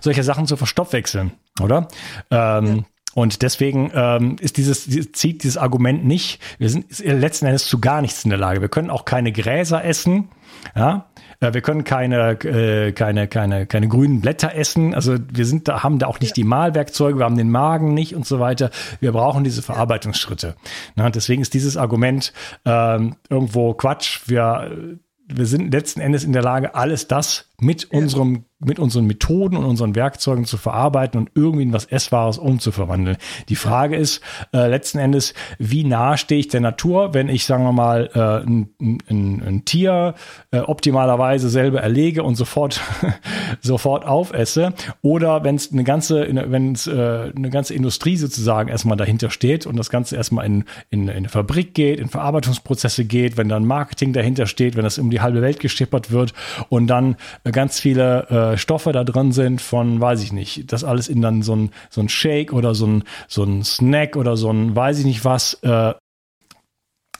[0.00, 1.88] solche Sachen zu verstoffwechseln, oder?
[2.30, 2.84] Ähm, ja.
[3.14, 6.40] Und deswegen ähm, ist dieses, zieht dieses Argument nicht.
[6.58, 8.60] Wir sind letzten Endes zu gar nichts in der Lage.
[8.60, 10.28] Wir können auch keine Gräser essen.
[10.76, 14.94] Ja, wir können keine, äh, keine, keine, keine grünen Blätter essen.
[14.94, 16.42] Also wir sind da, haben da auch nicht ja.
[16.42, 18.70] die Mahlwerkzeuge, wir haben den Magen nicht und so weiter.
[19.00, 20.56] Wir brauchen diese Verarbeitungsschritte.
[20.96, 22.32] Na, deswegen ist dieses Argument
[22.64, 24.20] ähm, irgendwo Quatsch.
[24.26, 27.98] Wir, wir sind letzten Endes in der Lage, alles das mit ja.
[27.98, 33.16] unserem mit unseren Methoden und unseren Werkzeugen zu verarbeiten und irgendwie in was Essbares umzuverwandeln.
[33.48, 34.20] Die Frage ist
[34.52, 38.46] äh, letzten Endes, wie nah stehe ich der Natur, wenn ich, sagen wir mal, äh,
[38.46, 40.14] ein, ein, ein Tier
[40.50, 42.82] äh, optimalerweise selber erlege und sofort,
[43.60, 48.98] sofort aufesse oder wenn es eine ganze, wenn es äh, eine ganze Industrie sozusagen erstmal
[48.98, 53.38] dahinter steht und das Ganze erstmal in, in, in eine Fabrik geht, in Verarbeitungsprozesse geht,
[53.38, 56.34] wenn dann Marketing dahinter steht, wenn das um die halbe Welt geschippert wird
[56.68, 60.84] und dann äh, ganz viele äh, Stoffe da drin sind von, weiß ich nicht, das
[60.84, 64.36] alles in dann so ein, so ein Shake oder so ein, so ein Snack oder
[64.36, 65.94] so ein, weiß ich nicht was, äh,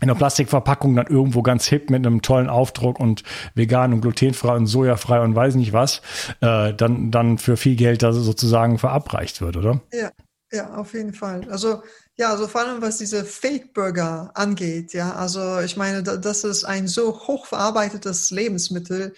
[0.01, 3.23] in der Plastikverpackung dann irgendwo ganz hip mit einem tollen Aufdruck und
[3.55, 6.01] vegan und glutenfrei und sojafrei und weiß nicht was,
[6.41, 9.81] äh, dann, dann für viel Geld da sozusagen verabreicht wird, oder?
[9.93, 10.11] Ja.
[10.53, 11.49] Ja, auf jeden Fall.
[11.49, 11.81] Also
[12.17, 16.65] ja, also vor allem was diese Fake Burger angeht, ja, also ich meine, das ist
[16.65, 19.15] ein so hochverarbeitetes Lebensmittel.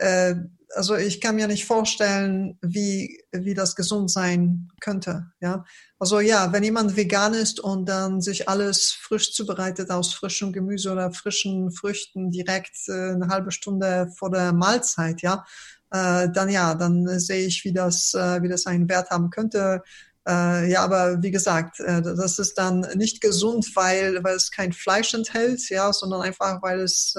[0.00, 0.34] Äh,
[0.74, 5.26] also ich kann mir nicht vorstellen, wie, wie das gesund sein könnte.
[5.40, 5.64] Ja,
[5.98, 10.92] also ja, wenn jemand vegan ist und dann sich alles frisch zubereitet aus frischem Gemüse
[10.92, 15.44] oder frischen Früchten direkt äh, eine halbe Stunde vor der Mahlzeit, ja,
[15.90, 19.82] äh, dann ja, dann sehe ich, wie das, äh, wie das einen Wert haben könnte.
[20.28, 24.72] Äh, ja, aber wie gesagt, äh, das ist dann nicht gesund, weil, weil es kein
[24.72, 27.16] Fleisch enthält, ja, sondern einfach, weil es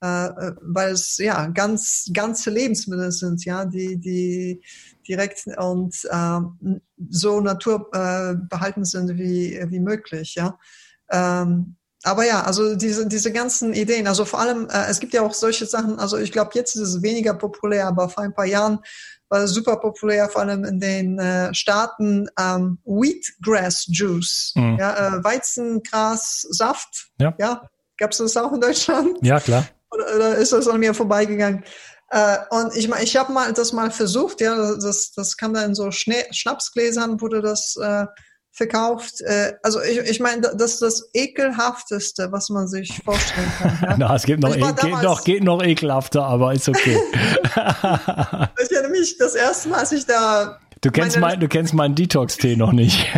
[0.00, 4.62] weil es ja ganz ganze Lebensmittel sind, ja, die die
[5.06, 6.78] direkt und äh,
[7.10, 10.58] so naturbehalten äh, sind wie wie möglich, ja.
[11.10, 15.22] Ähm, aber ja, also diese diese ganzen Ideen, also vor allem äh, es gibt ja
[15.22, 15.98] auch solche Sachen.
[15.98, 18.78] Also ich glaube jetzt ist es weniger populär, aber vor ein paar Jahren
[19.28, 24.78] war es super populär, vor allem in den äh, Staaten ähm, Wheatgrass Juice, mhm.
[24.78, 27.68] ja, äh, Weizengras Saft, ja, ja.
[27.98, 29.18] Gab es das auch in Deutschland?
[29.22, 29.66] Ja, klar.
[29.90, 31.64] Oder, ist das an mir vorbeigegangen?
[32.10, 35.64] Äh, und ich meine, ich habe mal das mal versucht, ja, das, das kam da
[35.64, 38.06] in so Schne Schnapsgläsern, wurde das äh,
[38.50, 39.20] verkauft.
[39.20, 43.78] Äh, also ich, ich meine, das ist das ekelhafteste, was man sich vorstellen kann.
[43.82, 43.96] Ja?
[43.98, 46.98] Na, es gibt noch, e damals, geht noch, geht noch ekelhafter, aber ist okay.
[48.62, 51.94] ich erinnere mich, das erste Mal, als ich da Du kennst, mein, du kennst meinen
[51.94, 53.06] Detox-Tee noch nicht.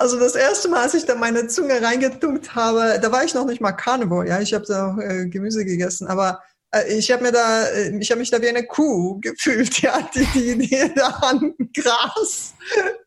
[0.00, 3.46] Also das erste Mal, als ich da meine Zunge reingetunkt habe, da war ich noch
[3.46, 6.40] nicht mal Carnivore, ja, ich habe da auch äh, Gemüse gegessen, aber
[6.70, 10.08] äh, ich habe mir da, äh, ich habe mich da wie eine Kuh gefühlt, ja,
[10.14, 12.54] die, die, die da an Gras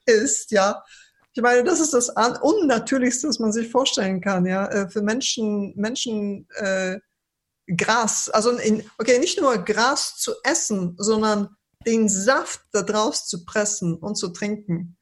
[0.05, 0.83] ist, ja.
[1.33, 2.09] Ich meine, das ist das
[2.41, 6.99] Unnatürlichste, was man sich vorstellen kann, ja, äh, für Menschen, Menschen äh,
[7.67, 13.45] Gras, also in, okay, nicht nur Gras zu essen, sondern den Saft da draus zu
[13.45, 14.97] pressen und zu trinken.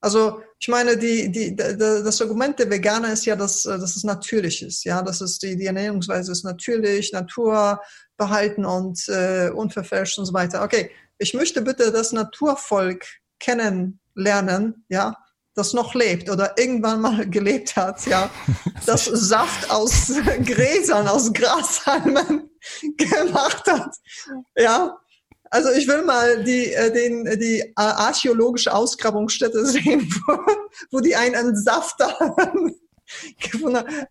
[0.00, 4.62] Also ich meine, die, die, das Argument der Veganer ist ja, dass, dass es natürlich
[4.62, 4.84] ist.
[4.84, 7.80] Ja, dass es die, die Ernährungsweise ist natürlich, Natur
[8.16, 10.62] behalten und äh, unverfälscht und so weiter.
[10.62, 13.04] Okay, ich möchte bitte das Naturvolk
[13.38, 15.16] kennenlernen, ja,
[15.54, 18.30] das noch lebt oder irgendwann mal gelebt hat, ja,
[18.86, 20.12] das Saft aus
[20.44, 22.50] Gräsern, aus Grashalmen
[22.96, 23.94] gemacht hat,
[24.56, 24.96] ja,
[25.50, 30.38] also ich will mal die, äh, den, die archäologische Ausgrabungsstätte sehen, wo,
[30.92, 32.74] wo die einen Saft haben.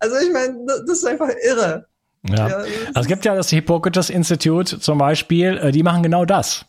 [0.01, 1.87] Also ich meine, das ist einfach irre.
[2.27, 2.49] Ja.
[2.49, 6.65] ja also es gibt ja das Hippokrates Institute zum Beispiel, äh, die machen genau das.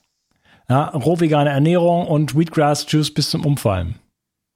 [0.69, 3.99] Ja, rohvegane Ernährung und Wheatgrass Juice bis zum Umfallen.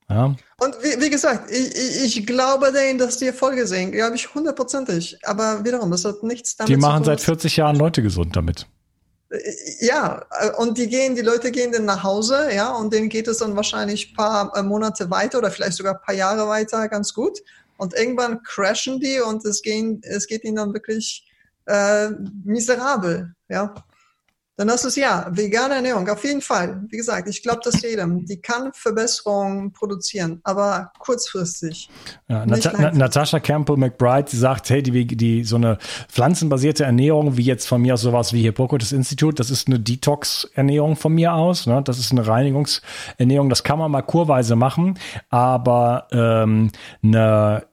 [0.08, 0.36] Ja.
[0.60, 3.90] Und wie, wie gesagt, ich, ich, ich, glaube denen, dass die Erfolge sehen.
[3.90, 5.18] Glaube ich hundertprozentig.
[5.24, 6.80] Aber wiederum, das hat nichts damit zu tun.
[6.80, 8.68] Die machen seit 40 Jahren Leute gesund damit.
[9.80, 13.28] Ja, äh, und die gehen, die Leute gehen dann nach Hause, ja, und denen geht
[13.28, 16.88] es dann wahrscheinlich ein paar äh, Monate weiter oder vielleicht sogar ein paar Jahre weiter
[16.88, 17.40] ganz gut.
[17.76, 21.26] Und irgendwann crashen die und es, gehen, es geht ihnen dann wirklich
[21.66, 22.10] äh,
[22.44, 23.74] miserabel, ja.
[24.56, 26.80] Dann das ist ja vegane Ernährung, auf jeden Fall.
[26.88, 28.24] Wie gesagt, ich glaube das jedem.
[28.24, 31.88] Die kann Verbesserungen produzieren, aber kurzfristig.
[32.28, 35.78] Ja, Nat Natascha Campbell McBride, die sagt, hey, die, die, so eine
[36.08, 40.94] pflanzenbasierte Ernährung, wie jetzt von mir aus sowas wie Hippokrates Institut, das ist eine Detox-Ernährung
[40.94, 41.66] von mir aus.
[41.66, 41.82] Ne?
[41.84, 44.98] Das ist eine Reinigungsernährung, das kann man mal kurweise machen,
[45.30, 46.70] aber ähm,
[47.02, 47.66] eine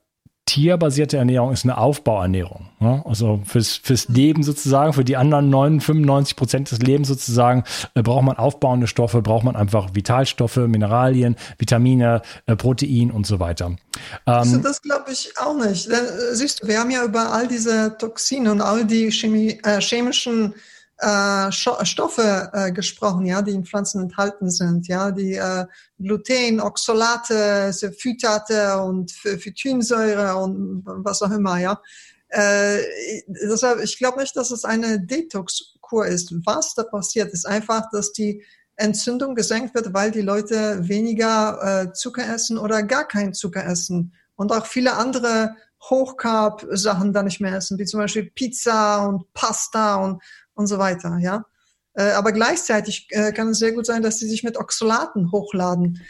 [0.45, 2.69] tierbasierte Ernährung ist eine Aufbauernährung.
[2.79, 3.03] Ne?
[3.05, 7.63] Also fürs, fürs Leben sozusagen, für die anderen 99 Prozent des Lebens sozusagen,
[7.93, 13.39] äh, braucht man aufbauende Stoffe, braucht man einfach Vitalstoffe, Mineralien, Vitamine, äh, Protein und so
[13.39, 13.67] weiter.
[13.67, 13.77] Ähm,
[14.25, 15.87] also das glaube ich auch nicht.
[15.87, 19.59] Denn, äh, siehst du, wir haben ja über all diese Toxine und all die Chemie,
[19.63, 20.53] äh, chemischen
[21.01, 25.65] äh, Stoffe äh, gesprochen, ja, die in Pflanzen enthalten sind, ja, die äh,
[25.99, 31.81] Gluten, Oxalate, Phytate und Phytinsäure und was auch immer, ja.
[32.29, 32.79] Äh,
[33.27, 36.33] deshalb, ich glaube nicht, dass es eine Detox-Kur ist.
[36.45, 38.43] Was da passiert, ist einfach, dass die
[38.75, 44.13] Entzündung gesenkt wird, weil die Leute weniger äh, Zucker essen oder gar keinen Zucker essen
[44.35, 45.55] und auch viele andere
[45.89, 50.21] Hochcarb-Sachen da nicht mehr essen, wie zum Beispiel Pizza und Pasta und
[50.53, 51.45] und so weiter, ja.
[51.93, 56.01] Äh, aber gleichzeitig äh, kann es sehr gut sein, dass sie sich mit Oxalaten hochladen.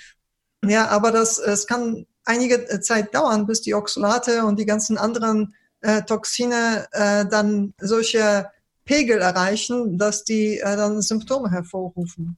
[0.63, 4.97] Ja, aber das, es kann einige äh, Zeit dauern, bis die Oxalate und die ganzen
[4.97, 8.49] anderen äh, Toxine äh, dann solche
[8.85, 12.37] Pegel erreichen, dass die äh, dann Symptome hervorrufen.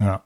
[0.00, 0.24] Ja.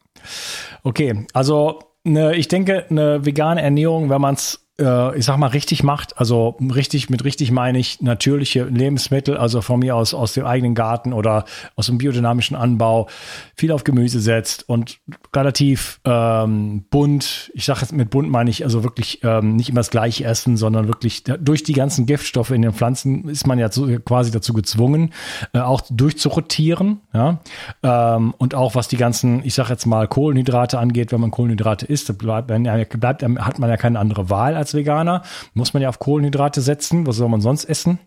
[0.83, 5.83] Okay, also ne, ich denke, eine vegane Ernährung, wenn man es ich sag mal, richtig
[5.83, 10.45] macht, also richtig, mit richtig meine ich natürliche Lebensmittel, also von mir aus aus dem
[10.45, 11.47] eigenen Garten oder
[11.77, 13.09] aus dem biodynamischen Anbau,
[13.57, 14.99] viel auf Gemüse setzt und
[15.35, 19.81] relativ ähm, bunt, ich sage jetzt mit bunt meine ich also wirklich ähm, nicht immer
[19.81, 23.71] das gleiche essen, sondern wirklich durch die ganzen Giftstoffe in den Pflanzen ist man ja
[23.71, 25.15] zu, quasi dazu gezwungen,
[25.55, 27.41] äh, auch durchzurotieren, ja,
[27.83, 31.87] ähm, und auch was die ganzen, ich sage jetzt mal Kohlenhydrate angeht, wenn man Kohlenhydrate
[31.87, 35.23] isst, bleibt, bleibt, hat man ja keine andere Wahl als Veganer,
[35.55, 37.07] muss man ja auf Kohlenhydrate setzen.
[37.07, 37.99] Was soll man sonst essen?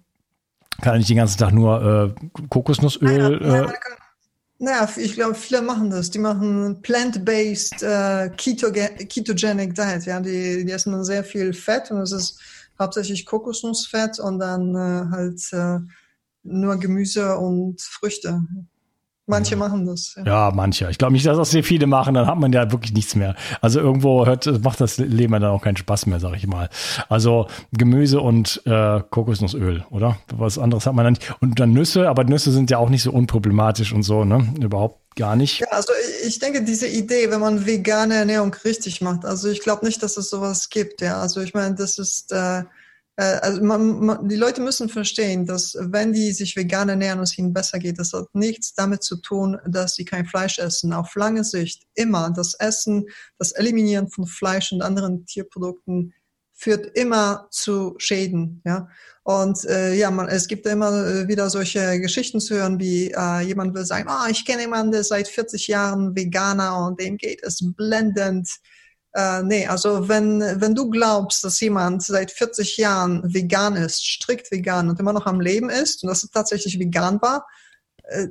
[0.82, 3.40] Kann ja nicht den ganzen Tag nur äh, Kokosnussöl.
[3.40, 3.74] Naja, äh,
[4.62, 6.10] naja, ich glaube, viele machen das.
[6.12, 10.06] Die machen plant-based äh, ketogenic Diet.
[10.06, 12.40] Ja, die, die essen dann sehr viel Fett und es ist
[12.78, 15.80] hauptsächlich Kokosnussfett und dann äh, halt äh,
[16.44, 18.42] nur Gemüse und Früchte.
[19.30, 20.16] Manche machen das.
[20.18, 20.90] Ja, ja manche.
[20.90, 23.36] Ich glaube nicht, dass das sehr viele machen, dann hat man ja wirklich nichts mehr.
[23.62, 26.70] Also irgendwo hört, macht das Leben dann auch keinen Spaß mehr, sag ich mal.
[27.10, 30.18] Also Gemüse und äh, Kokosnussöl, oder?
[30.36, 31.34] Was anderes hat man dann nicht.
[31.42, 34.48] Und dann Nüsse, aber Nüsse sind ja auch nicht so unproblematisch und so, ne?
[34.60, 35.60] Überhaupt gar nicht.
[35.60, 35.94] Ja, also
[36.26, 40.18] ich denke, diese Idee, wenn man vegane Ernährung richtig macht, also ich glaube nicht, dass
[40.18, 41.22] es sowas gibt, ja.
[41.22, 42.64] Also ich meine, das ist äh,
[43.20, 47.38] also man, man, die Leute müssen verstehen, dass wenn die sich vegan ernähren und es
[47.38, 50.94] ihnen besser geht, das hat nichts damit zu tun, dass sie kein Fleisch essen.
[50.94, 53.06] Auf lange Sicht immer das Essen,
[53.38, 56.14] das Eliminieren von Fleisch und anderen Tierprodukten
[56.54, 58.62] führt immer zu Schäden.
[58.66, 58.90] Ja?
[59.24, 63.42] Und äh, ja, man, es gibt immer äh, wieder solche Geschichten zu hören, wie äh,
[63.42, 67.44] jemand will sagen, oh, ich kenne jemanden, der seit 40 Jahren Veganer und dem geht
[67.44, 68.50] es blendend
[69.14, 74.52] äh, nee, also wenn, wenn du glaubst, dass jemand seit 40 Jahren vegan ist, strikt
[74.52, 77.48] vegan und immer noch am Leben ist und dass es tatsächlich vegan war,
[78.04, 78.28] äh,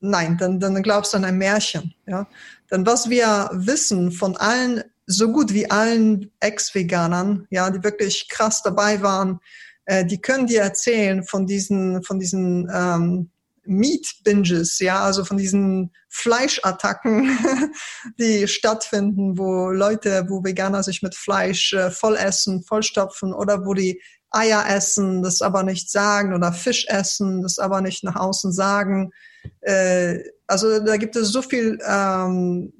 [0.00, 1.94] nein, dann, dann glaubst du an ein Märchen.
[2.06, 2.26] Ja?
[2.70, 8.62] Denn was wir wissen von allen, so gut wie allen Ex-Veganern, ja, die wirklich krass
[8.62, 9.40] dabei waren,
[9.86, 13.30] äh, die können dir erzählen von diesen, von diesen ähm,
[13.64, 17.38] Meat Binges, ja, also von diesen Fleischattacken,
[18.18, 23.72] die stattfinden, wo Leute, wo Veganer sich mit Fleisch äh, voll essen, vollstopfen oder wo
[23.72, 24.00] die
[24.30, 29.10] Eier essen, das aber nicht sagen oder Fisch essen, das aber nicht nach außen sagen.
[29.62, 32.74] Äh, also da gibt es so viel, ähm,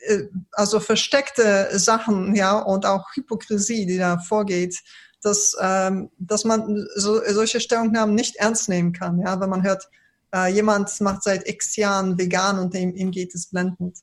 [0.00, 4.82] äh, also versteckte Sachen, ja, und auch Hypokrisie, die da vorgeht
[5.22, 9.18] dass, ähm, dass man so, solche Stellungnahmen nicht ernst nehmen kann.
[9.18, 9.40] Ja?
[9.40, 9.88] Wenn man hört,
[10.34, 13.98] äh, jemand macht seit x Jahren vegan und ihm, ihm geht es blendend.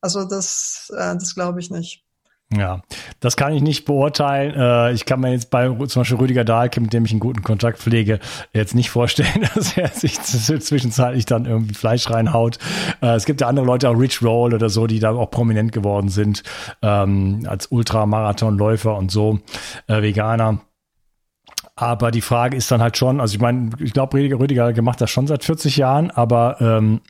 [0.00, 2.04] Also das, äh, das glaube ich nicht.
[2.56, 2.82] Ja,
[3.20, 4.54] das kann ich nicht beurteilen.
[4.54, 7.42] Äh, ich kann mir jetzt bei zum Beispiel Rüdiger Dahlke, mit dem ich einen guten
[7.42, 8.18] Kontakt pflege,
[8.52, 12.58] jetzt nicht vorstellen, dass er sich zwischenzeitlich dann irgendwie Fleisch reinhaut.
[13.00, 15.72] Äh, es gibt ja andere Leute, auch Rich Roll oder so, die da auch prominent
[15.72, 16.42] geworden sind,
[16.82, 19.40] ähm, als Ultramarathonläufer und so,
[19.86, 20.60] äh, Veganer.
[21.82, 25.00] Aber die Frage ist dann halt schon, also ich meine, ich glaube, Rüdiger, Rüdiger macht
[25.00, 27.00] das schon seit 40 Jahren, aber ähm,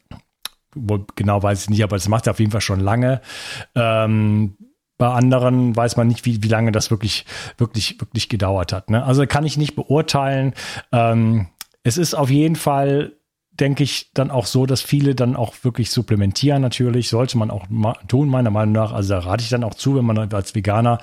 [1.15, 3.21] genau weiß ich nicht, aber das macht er auf jeden Fall schon lange.
[3.75, 4.57] Ähm,
[4.97, 7.27] bei anderen weiß man nicht, wie, wie lange das wirklich,
[7.59, 8.89] wirklich, wirklich gedauert hat.
[8.89, 9.05] Ne?
[9.05, 10.55] Also kann ich nicht beurteilen.
[10.91, 11.49] Ähm,
[11.83, 13.13] es ist auf jeden Fall
[13.61, 17.09] denke ich, dann auch so, dass viele dann auch wirklich supplementieren natürlich.
[17.09, 17.67] Sollte man auch
[18.09, 18.93] tun, meiner Meinung nach.
[18.93, 20.99] Also da rate ich dann auch zu, wenn man als Veganer,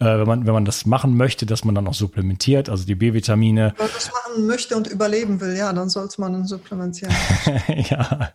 [0.00, 2.94] äh, wenn, man, wenn man das machen möchte, dass man dann auch supplementiert, also die
[2.94, 3.74] B-Vitamine.
[3.76, 7.14] Wenn man das machen möchte und überleben will, ja, dann sollte man dann supplementieren.
[7.68, 8.32] ja.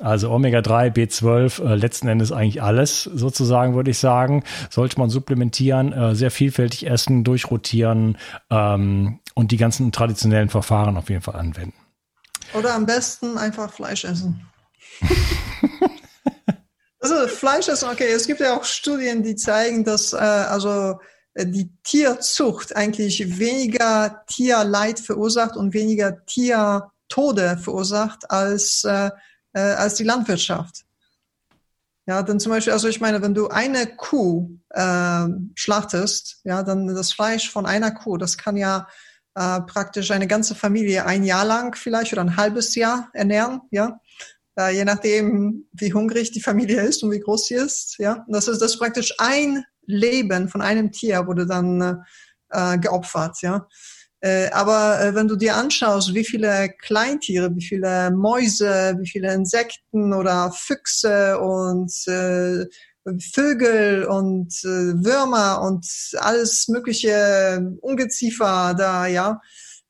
[0.00, 4.44] Also Omega-3, B12, äh, letzten Endes eigentlich alles sozusagen, würde ich sagen.
[4.70, 8.18] Sollte man supplementieren, äh, sehr vielfältig essen, durchrotieren
[8.50, 11.74] ähm, und die ganzen traditionellen Verfahren auf jeden Fall anwenden.
[12.54, 14.46] Oder am besten einfach Fleisch essen.
[17.00, 20.98] also Fleisch essen, okay, es gibt ja auch Studien, die zeigen, dass äh, also
[21.36, 29.10] die Tierzucht eigentlich weniger Tierleid verursacht und weniger Tiertode verursacht als äh,
[29.52, 30.84] äh, als die Landwirtschaft.
[32.06, 36.86] Ja, denn zum Beispiel, also ich meine, wenn du eine Kuh äh, schlachtest, ja, dann
[36.86, 38.88] das Fleisch von einer Kuh, das kann ja
[39.38, 44.00] äh, praktisch eine ganze Familie ein Jahr lang vielleicht oder ein halbes Jahr ernähren, ja.
[44.58, 48.24] Äh, je nachdem, wie hungrig die Familie ist und wie groß sie ist, ja.
[48.26, 52.04] Und das ist das ist praktisch ein Leben von einem Tier wurde dann
[52.50, 53.68] äh, geopfert, ja.
[54.20, 59.32] Äh, aber äh, wenn du dir anschaust, wie viele Kleintiere, wie viele Mäuse, wie viele
[59.32, 62.66] Insekten oder Füchse und äh,
[63.32, 65.86] Vögel und äh, Würmer und
[66.18, 69.40] alles mögliche Ungeziefer da, ja,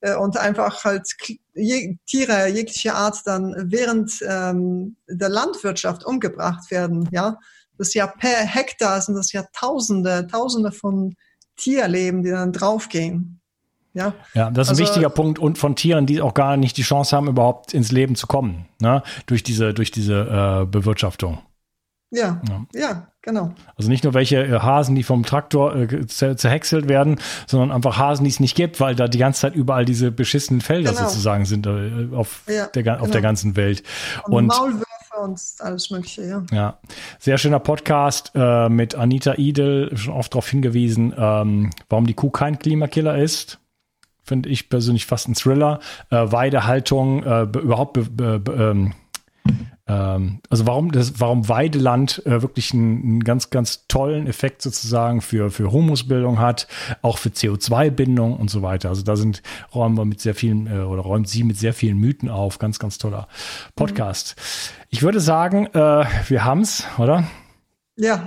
[0.00, 1.08] äh, und einfach halt
[1.54, 7.36] je, Tiere jeglicher Art dann während ähm, der Landwirtschaft umgebracht werden, ja,
[7.76, 11.14] das ist ja per Hektar sind das ja Tausende, Tausende von
[11.56, 13.40] Tierleben, die dann draufgehen.
[13.94, 16.76] Ja, ja das ist also, ein wichtiger Punkt und von Tieren, die auch gar nicht
[16.76, 19.02] die Chance haben, überhaupt ins Leben zu kommen, ne?
[19.26, 21.38] durch diese, durch diese äh, Bewirtschaftung.
[22.10, 23.52] Ja, ja, ja, genau.
[23.76, 28.24] Also nicht nur welche äh, Hasen, die vom Traktor äh, zerhäckselt werden, sondern einfach Hasen,
[28.24, 31.04] die es nicht gibt, weil da die ganze Zeit überall diese beschissenen Felder genau.
[31.04, 33.00] sozusagen sind äh, auf, ja, der, genau.
[33.00, 33.82] auf der ganzen Welt.
[34.24, 34.84] Und, und Maulwürfe
[35.22, 36.46] und alles Mögliche, ja.
[36.50, 36.78] Ja,
[37.18, 42.30] sehr schöner Podcast äh, mit Anita Idel, schon oft darauf hingewiesen, ähm, warum die Kuh
[42.30, 43.58] kein Klimakiller ist
[44.28, 45.80] finde ich persönlich fast ein Thriller.
[46.10, 48.92] Äh, Weidehaltung, äh, überhaupt be, be, ähm,
[49.88, 55.22] ähm, also warum das, warum Weideland äh, wirklich einen, einen, ganz, ganz tollen Effekt sozusagen
[55.22, 56.68] für, für Humusbildung hat,
[57.02, 58.90] auch für CO2-Bindung und so weiter.
[58.90, 59.42] Also da sind,
[59.74, 62.58] räumen wir mit sehr vielen, äh, oder räumt sie mit sehr vielen Mythen auf.
[62.58, 63.28] Ganz, ganz toller
[63.74, 64.36] Podcast.
[64.36, 64.84] Mhm.
[64.90, 67.24] Ich würde sagen, äh, wir haben's, oder?
[67.96, 68.26] Ja.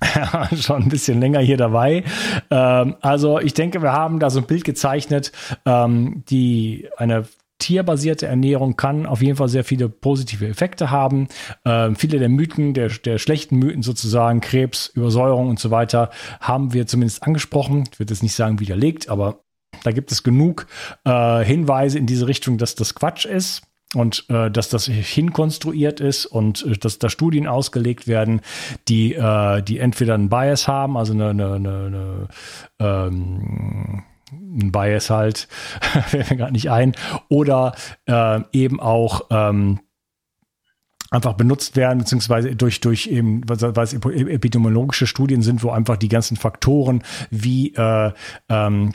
[0.56, 2.04] schon ein bisschen länger hier dabei.
[2.50, 5.32] Ähm, also ich denke, wir haben da so ein Bild gezeichnet,
[5.64, 7.24] ähm, die eine
[7.58, 11.28] tierbasierte Ernährung kann auf jeden Fall sehr viele positive Effekte haben.
[11.64, 16.72] Ähm, viele der Mythen, der, der schlechten Mythen sozusagen, Krebs, Übersäuerung und so weiter, haben
[16.72, 17.84] wir zumindest angesprochen.
[17.90, 19.40] Ich würde jetzt nicht sagen widerlegt, aber
[19.82, 20.66] da gibt es genug
[21.04, 23.62] äh, Hinweise in diese Richtung, dass das Quatsch ist
[23.94, 28.40] und äh, dass das hinkonstruiert ist und äh, dass da Studien ausgelegt werden,
[28.88, 32.28] die, äh, die entweder einen Bias haben, also eine, eine, eine, eine
[32.80, 34.02] ähm,
[34.40, 35.48] ein Bias halt,
[36.06, 36.92] fällt mir gerade nicht ein,
[37.28, 37.74] oder
[38.06, 39.80] äh, eben auch ähm,
[41.10, 46.36] einfach benutzt werden, beziehungsweise durch, durch eben, es epidemiologische Studien sind, wo einfach die ganzen
[46.36, 48.12] Faktoren wie äh,
[48.48, 48.92] ähm,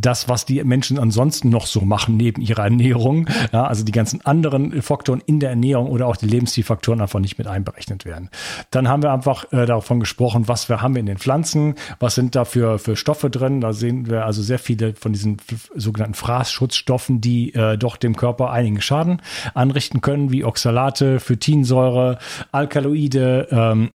[0.00, 4.24] das, was die Menschen ansonsten noch so machen neben ihrer Ernährung, ja, also die ganzen
[4.24, 8.30] anderen Faktoren in der Ernährung oder auch die Lebensstilfaktoren einfach nicht mit einberechnet werden.
[8.70, 12.34] Dann haben wir einfach äh, davon gesprochen, was wir haben in den Pflanzen, was sind
[12.34, 13.60] da für, für Stoffe drin.
[13.60, 15.38] Da sehen wir also sehr viele von diesen
[15.74, 19.22] sogenannten Fraßschutzstoffen, die äh, doch dem Körper einigen Schaden
[19.54, 22.18] anrichten können, wie Oxalate, Phytinsäure,
[22.52, 23.90] Alkaloide, ähm,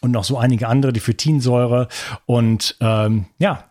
[0.00, 1.88] und noch so einige andere, die Phytinsäure.
[2.26, 3.67] Und ähm, ja,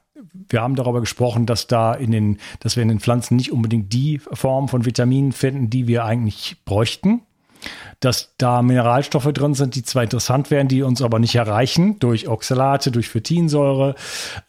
[0.50, 3.94] wir haben darüber gesprochen, dass da in den, dass wir in den Pflanzen nicht unbedingt
[3.94, 7.22] die Form von Vitaminen finden, die wir eigentlich bräuchten
[8.00, 12.28] dass da Mineralstoffe drin sind, die zwar interessant wären, die uns aber nicht erreichen durch
[12.28, 13.96] Oxalate, durch Phytinsäure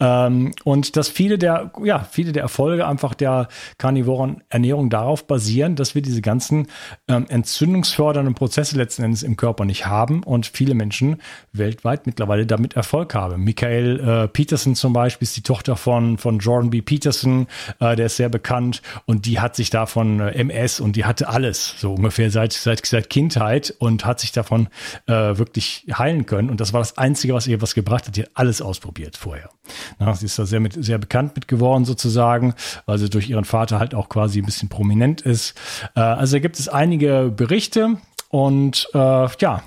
[0.00, 3.48] ähm, und dass viele der, ja, viele der Erfolge einfach der
[3.78, 6.68] karnivoren Ernährung darauf basieren, dass wir diese ganzen
[7.08, 12.74] ähm, entzündungsfördernden Prozesse letzten Endes im Körper nicht haben und viele Menschen weltweit mittlerweile damit
[12.74, 13.44] Erfolg haben.
[13.44, 16.82] Michael äh, Peterson zum Beispiel ist die Tochter von, von Jordan B.
[16.82, 17.46] Peterson,
[17.80, 21.28] äh, der ist sehr bekannt und die hat sich davon äh, MS und die hatte
[21.28, 24.68] alles, so ungefähr seit, seit, seit Kindheit und hat sich davon
[25.06, 26.50] äh, wirklich heilen können.
[26.50, 28.16] Und das war das Einzige, was ihr was gebracht hat.
[28.16, 29.50] Die hat alles ausprobiert vorher.
[29.98, 32.54] Na, sie ist da sehr, mit, sehr bekannt mit geworden sozusagen,
[32.86, 35.54] weil sie durch ihren Vater halt auch quasi ein bisschen prominent ist.
[35.94, 37.98] Äh, also da gibt es einige Berichte
[38.30, 39.62] und äh, ja,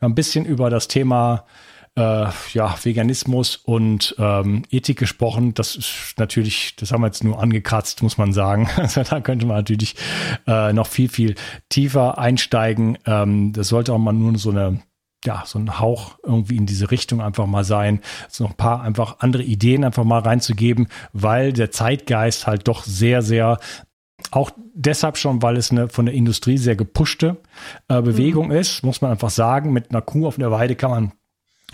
[0.00, 1.44] ein bisschen über das Thema
[1.96, 5.54] äh, ja, Veganismus und ähm, Ethik gesprochen.
[5.54, 8.68] Das ist natürlich, das haben wir jetzt nur angekratzt, muss man sagen.
[8.80, 9.94] Also da könnte man natürlich
[10.46, 11.34] äh, noch viel, viel
[11.68, 12.98] tiefer einsteigen.
[13.06, 14.80] Ähm, das sollte auch mal nur so eine
[15.24, 19.16] ja, so ein Hauch irgendwie in diese Richtung einfach mal sein, so ein paar einfach
[19.18, 23.58] andere Ideen einfach mal reinzugeben, weil der Zeitgeist halt doch sehr, sehr
[24.30, 27.36] auch deshalb schon, weil es eine von der Industrie sehr gepushte
[27.88, 28.52] äh, Bewegung mhm.
[28.52, 29.72] ist, muss man einfach sagen.
[29.72, 31.12] Mit einer Kuh auf der Weide kann man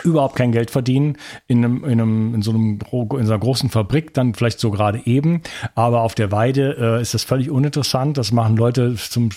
[0.05, 1.17] überhaupt kein Geld verdienen
[1.47, 4.71] in einem, in einem, in so einem, in so einer großen Fabrik, dann vielleicht so
[4.71, 5.43] gerade eben.
[5.75, 8.19] Aber auf der Weide äh, ist das völlig uninteressant.
[8.19, 9.31] Das machen Leute zum,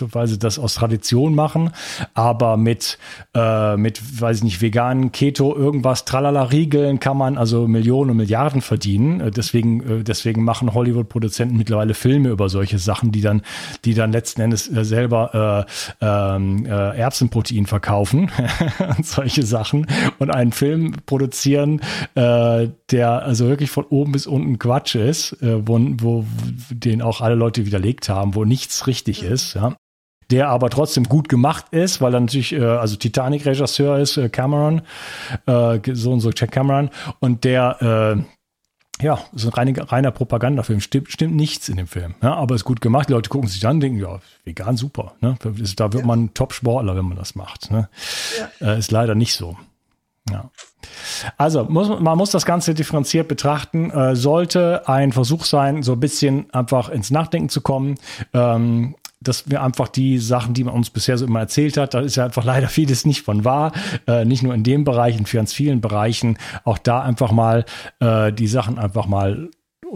[0.00, 1.70] weil sie das aus Tradition machen.
[2.14, 2.98] Aber mit,
[3.34, 8.16] äh, mit, weiß ich nicht, veganen Keto, irgendwas, tralala Riegeln kann man also Millionen und
[8.16, 9.20] Milliarden verdienen.
[9.20, 13.42] Äh, deswegen, äh, deswegen machen Hollywood-Produzenten mittlerweile Filme über solche Sachen, die dann,
[13.84, 15.66] die dann letzten Endes äh, selber
[16.00, 18.30] äh, ähm, äh, Erbsenprotein verkaufen
[18.96, 19.86] und solche Sachen
[20.18, 21.80] und einen Film produzieren,
[22.14, 26.24] äh, der also wirklich von oben bis unten Quatsch ist, äh, wo, wo
[26.70, 29.76] den auch alle Leute widerlegt haben, wo nichts richtig ist, ja
[30.32, 34.80] der aber trotzdem gut gemacht ist, weil er natürlich, äh, also Titanic-Regisseur ist, äh, Cameron,
[35.46, 36.88] äh, so und so Jack Cameron,
[37.20, 40.80] und der, äh, ja, ist ein reiner, reiner Propagandafilm.
[40.80, 42.14] Stimmt, stimmt nichts in dem Film.
[42.22, 43.08] Ja, aber ist gut gemacht.
[43.08, 45.14] Die Leute gucken sich dann denken, ja, vegan super.
[45.20, 45.36] Ne?
[45.42, 46.06] Da wird ja.
[46.06, 47.70] man Top-Sportler, wenn man das macht.
[47.70, 47.88] Ne?
[48.60, 48.74] Ja.
[48.74, 49.56] Äh, ist leider nicht so.
[50.30, 50.50] Ja.
[51.36, 53.90] Also muss, man muss das Ganze differenziert betrachten.
[53.90, 57.96] Äh, sollte ein Versuch sein, so ein bisschen einfach ins Nachdenken zu kommen.
[58.32, 62.00] Ähm, dass wir einfach die Sachen, die man uns bisher so immer erzählt hat, da
[62.00, 63.72] ist ja einfach leider vieles nicht von wahr.
[64.06, 66.38] Äh, nicht nur in dem Bereich, in ganz vielen Bereichen.
[66.64, 67.64] Auch da einfach mal
[68.00, 69.50] äh, die Sachen einfach mal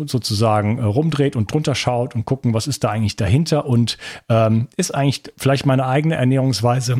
[0.04, 3.96] sozusagen äh, rumdreht und drunter schaut und gucken, was ist da eigentlich dahinter und
[4.28, 6.98] ähm, ist eigentlich vielleicht meine eigene Ernährungsweise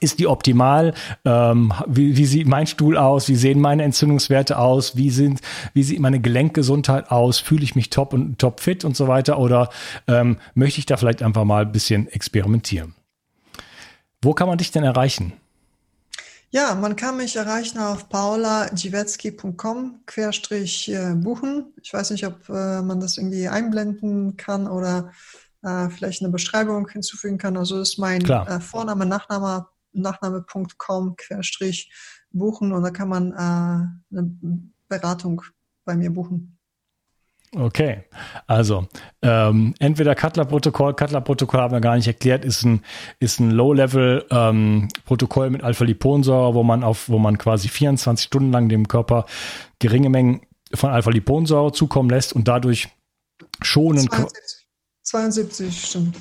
[0.00, 0.94] ist die optimal?
[1.24, 3.28] Ähm, wie, wie, sieht mein Stuhl aus?
[3.28, 4.96] Wie sehen meine Entzündungswerte aus?
[4.96, 5.40] Wie sind,
[5.74, 7.40] wie sieht meine Gelenkgesundheit aus?
[7.40, 9.38] Fühle ich mich top und top fit und so weiter?
[9.38, 9.70] Oder
[10.06, 12.94] ähm, möchte ich da vielleicht einfach mal ein bisschen experimentieren?
[14.22, 15.32] Wo kann man dich denn erreichen?
[16.50, 21.74] Ja, man kann mich erreichen auf pauladziewecki.com querstrich äh, buchen.
[21.82, 25.12] Ich weiß nicht, ob äh, man das irgendwie einblenden kann oder
[25.62, 27.56] äh, vielleicht eine Beschreibung hinzufügen kann.
[27.58, 29.66] Also ist mein äh, Vorname, Nachname
[30.00, 31.90] nachname.com querstrich
[32.30, 35.42] buchen und da kann man äh, eine Beratung
[35.84, 36.58] bei mir buchen.
[37.56, 38.04] Okay,
[38.46, 38.86] also
[39.22, 42.82] ähm, entweder Cutler-Protokoll, Cutler-Protokoll haben wir gar nicht erklärt, ist ein,
[43.20, 48.68] ist ein Low-Level-Protokoll ähm, mit Alpha-Liponsäure, wo man auf, wo man quasi 24 Stunden lang
[48.68, 49.24] dem Körper
[49.78, 50.42] geringe Mengen
[50.74, 52.90] von Alpha-Liponsäure zukommen lässt und dadurch
[53.62, 54.10] schonen.
[54.10, 54.68] 72,
[55.04, 56.16] 72 stimmt.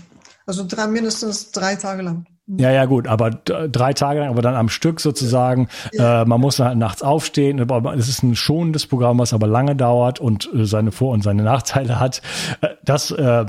[0.45, 2.25] Also drei, mindestens drei Tage lang.
[2.49, 5.67] Ja, ja, gut, aber drei Tage lang, aber dann am Stück sozusagen.
[5.91, 6.21] Ja.
[6.21, 7.59] Äh, man muss halt nachts aufstehen.
[7.97, 11.43] Es ist ein schonendes Programm, was aber lange dauert und äh, seine Vor- und seine
[11.43, 12.21] Nachteile hat.
[12.61, 13.45] Äh, das, äh,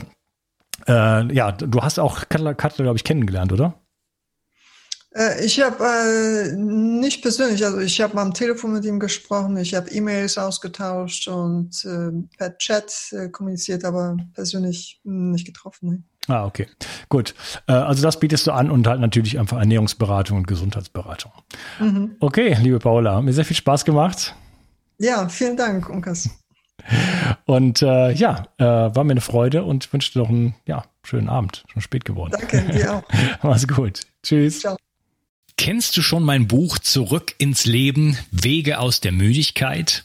[0.88, 3.74] äh, ja, du hast auch Cutler, Cutler glaube ich, kennengelernt, oder?
[5.42, 10.38] Ich habe nicht persönlich, also ich habe am Telefon mit ihm gesprochen, ich habe E-Mails
[10.38, 11.70] ausgetauscht und
[12.36, 12.92] per Chat
[13.32, 16.08] kommuniziert, aber persönlich nicht getroffen.
[16.28, 16.66] Ah, okay.
[17.08, 17.34] Gut.
[17.66, 21.32] Äh, also das bietest du an und halt natürlich einfach Ernährungsberatung und Gesundheitsberatung.
[21.80, 22.16] Mhm.
[22.20, 24.34] Okay, liebe Paula, mir sehr viel Spaß gemacht.
[24.98, 26.30] Ja, vielen Dank, Unkas.
[27.44, 31.28] Und äh, ja, äh, war mir eine Freude und wünsche dir noch einen ja, schönen
[31.28, 31.64] Abend.
[31.72, 32.32] Schon spät geworden.
[32.38, 33.02] Danke, dir auch.
[33.42, 34.02] Mach's gut.
[34.22, 34.60] Tschüss.
[34.60, 34.76] Ciao.
[35.56, 40.04] Kennst du schon mein Buch Zurück ins Leben, Wege aus der Müdigkeit?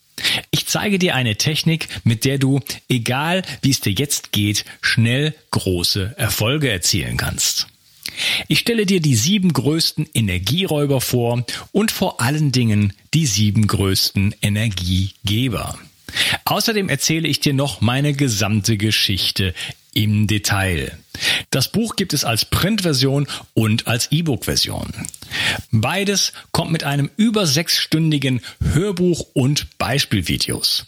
[0.51, 2.59] Ich zeige dir eine Technik, mit der du,
[2.89, 7.67] egal wie es dir jetzt geht, schnell große Erfolge erzielen kannst.
[8.47, 14.35] Ich stelle dir die sieben größten Energieräuber vor und vor allen Dingen die sieben größten
[14.41, 15.79] Energiegeber.
[16.45, 19.53] Außerdem erzähle ich dir noch meine gesamte Geschichte
[19.93, 20.97] im Detail.
[21.49, 24.87] Das Buch gibt es als Printversion und als E-Book-Version.
[25.71, 28.41] Beides kommt mit einem über sechsstündigen
[28.73, 30.87] Hörbuch und Beispielvideos.